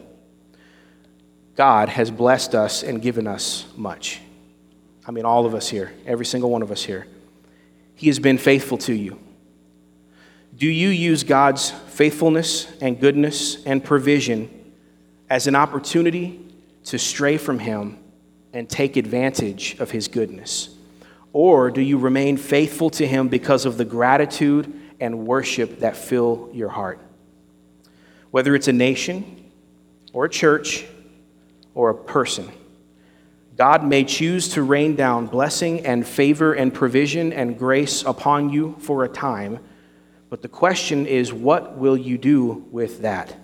God 1.56 1.88
has 1.88 2.10
blessed 2.10 2.54
us 2.54 2.82
and 2.82 3.00
given 3.00 3.26
us 3.26 3.64
much. 3.76 4.20
I 5.06 5.10
mean, 5.10 5.24
all 5.24 5.46
of 5.46 5.54
us 5.54 5.68
here, 5.68 5.92
every 6.04 6.26
single 6.26 6.50
one 6.50 6.62
of 6.62 6.70
us 6.70 6.82
here. 6.82 7.06
He 7.94 8.08
has 8.08 8.18
been 8.18 8.36
faithful 8.36 8.76
to 8.78 8.92
you. 8.92 9.18
Do 10.56 10.66
you 10.66 10.88
use 10.88 11.22
God's 11.22 11.70
faithfulness 11.70 12.66
and 12.80 12.98
goodness 12.98 13.62
and 13.66 13.84
provision 13.84 14.72
as 15.28 15.46
an 15.46 15.54
opportunity 15.54 16.40
to 16.84 16.98
stray 16.98 17.36
from 17.36 17.58
Him 17.58 17.98
and 18.54 18.66
take 18.66 18.96
advantage 18.96 19.78
of 19.80 19.90
His 19.90 20.08
goodness? 20.08 20.70
Or 21.34 21.70
do 21.70 21.82
you 21.82 21.98
remain 21.98 22.38
faithful 22.38 22.88
to 22.90 23.06
Him 23.06 23.28
because 23.28 23.66
of 23.66 23.76
the 23.76 23.84
gratitude 23.84 24.72
and 24.98 25.26
worship 25.26 25.80
that 25.80 25.94
fill 25.94 26.48
your 26.54 26.70
heart? 26.70 27.00
Whether 28.30 28.54
it's 28.54 28.68
a 28.68 28.72
nation 28.72 29.50
or 30.14 30.24
a 30.24 30.30
church 30.30 30.86
or 31.74 31.90
a 31.90 31.94
person, 31.94 32.50
God 33.58 33.84
may 33.84 34.04
choose 34.04 34.48
to 34.50 34.62
rain 34.62 34.96
down 34.96 35.26
blessing 35.26 35.84
and 35.84 36.06
favor 36.06 36.54
and 36.54 36.72
provision 36.72 37.34
and 37.34 37.58
grace 37.58 38.02
upon 38.04 38.48
you 38.48 38.76
for 38.78 39.04
a 39.04 39.08
time 39.08 39.58
but 40.28 40.42
the 40.42 40.48
question 40.48 41.06
is, 41.06 41.32
what 41.32 41.76
will 41.76 41.96
you 41.96 42.18
do 42.18 42.66
with 42.70 43.02
that? 43.02 43.36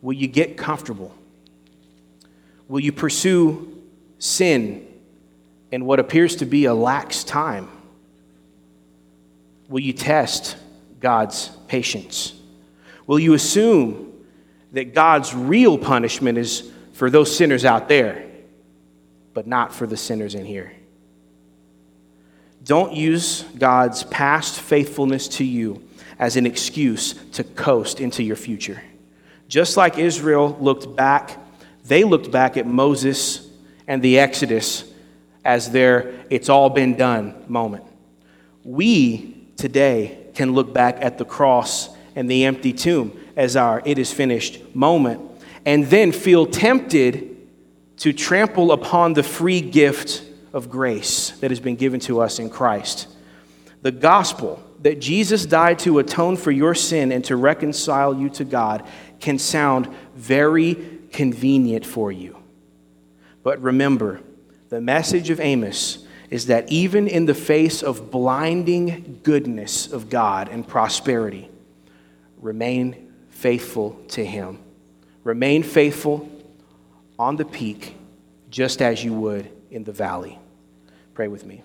Will 0.00 0.14
you 0.14 0.26
get 0.26 0.56
comfortable? 0.56 1.14
Will 2.68 2.80
you 2.80 2.92
pursue 2.92 3.82
sin 4.18 4.86
in 5.70 5.84
what 5.84 6.00
appears 6.00 6.36
to 6.36 6.46
be 6.46 6.64
a 6.64 6.74
lax 6.74 7.22
time? 7.22 7.68
Will 9.68 9.80
you 9.80 9.92
test 9.92 10.56
God's 11.00 11.48
patience? 11.68 12.34
Will 13.06 13.18
you 13.18 13.34
assume 13.34 14.12
that 14.72 14.94
God's 14.94 15.34
real 15.34 15.76
punishment 15.76 16.38
is 16.38 16.70
for 16.92 17.10
those 17.10 17.34
sinners 17.34 17.64
out 17.64 17.88
there, 17.88 18.26
but 19.34 19.46
not 19.46 19.74
for 19.74 19.86
the 19.86 19.96
sinners 19.96 20.34
in 20.34 20.46
here? 20.46 20.72
Don't 22.64 22.92
use 22.92 23.42
God's 23.58 24.04
past 24.04 24.60
faithfulness 24.60 25.28
to 25.28 25.44
you 25.44 25.82
as 26.18 26.36
an 26.36 26.46
excuse 26.46 27.14
to 27.32 27.42
coast 27.42 28.00
into 28.00 28.22
your 28.22 28.36
future. 28.36 28.82
Just 29.48 29.76
like 29.76 29.98
Israel 29.98 30.56
looked 30.60 30.94
back, 30.94 31.38
they 31.84 32.04
looked 32.04 32.30
back 32.30 32.56
at 32.56 32.66
Moses 32.66 33.48
and 33.86 34.00
the 34.02 34.18
Exodus 34.18 34.84
as 35.44 35.70
their 35.72 36.14
it's 36.30 36.48
all 36.48 36.70
been 36.70 36.96
done 36.96 37.34
moment. 37.48 37.84
We 38.64 39.48
today 39.56 40.26
can 40.34 40.52
look 40.52 40.72
back 40.72 40.98
at 41.00 41.18
the 41.18 41.24
cross 41.24 41.88
and 42.14 42.30
the 42.30 42.44
empty 42.44 42.72
tomb 42.72 43.18
as 43.36 43.56
our 43.56 43.82
it 43.84 43.98
is 43.98 44.12
finished 44.12 44.60
moment 44.74 45.20
and 45.64 45.86
then 45.86 46.12
feel 46.12 46.46
tempted 46.46 47.36
to 47.98 48.12
trample 48.12 48.72
upon 48.72 49.14
the 49.14 49.22
free 49.22 49.60
gift 49.60 50.22
of 50.52 50.70
grace 50.70 51.30
that 51.40 51.50
has 51.50 51.60
been 51.60 51.76
given 51.76 52.00
to 52.00 52.20
us 52.20 52.38
in 52.38 52.50
Christ. 52.50 53.08
The 53.82 53.92
gospel 53.92 54.62
that 54.82 55.00
Jesus 55.00 55.46
died 55.46 55.78
to 55.80 55.98
atone 55.98 56.36
for 56.36 56.50
your 56.50 56.74
sin 56.74 57.12
and 57.12 57.24
to 57.24 57.36
reconcile 57.36 58.14
you 58.14 58.28
to 58.30 58.44
God 58.44 58.86
can 59.20 59.38
sound 59.38 59.88
very 60.14 60.76
convenient 61.12 61.86
for 61.86 62.10
you. 62.10 62.36
But 63.42 63.60
remember, 63.60 64.20
the 64.68 64.80
message 64.80 65.30
of 65.30 65.40
Amos 65.40 66.06
is 66.30 66.46
that 66.46 66.70
even 66.72 67.08
in 67.08 67.26
the 67.26 67.34
face 67.34 67.82
of 67.82 68.10
blinding 68.10 69.20
goodness 69.22 69.92
of 69.92 70.08
God 70.08 70.48
and 70.48 70.66
prosperity, 70.66 71.50
remain 72.38 73.12
faithful 73.28 74.00
to 74.08 74.24
Him. 74.24 74.58
Remain 75.24 75.62
faithful 75.62 76.28
on 77.18 77.36
the 77.36 77.44
peak, 77.44 77.96
just 78.50 78.80
as 78.80 79.04
you 79.04 79.12
would 79.12 79.50
in 79.70 79.84
the 79.84 79.92
valley. 79.92 80.38
Pray 81.14 81.28
with 81.28 81.44
me. 81.44 81.62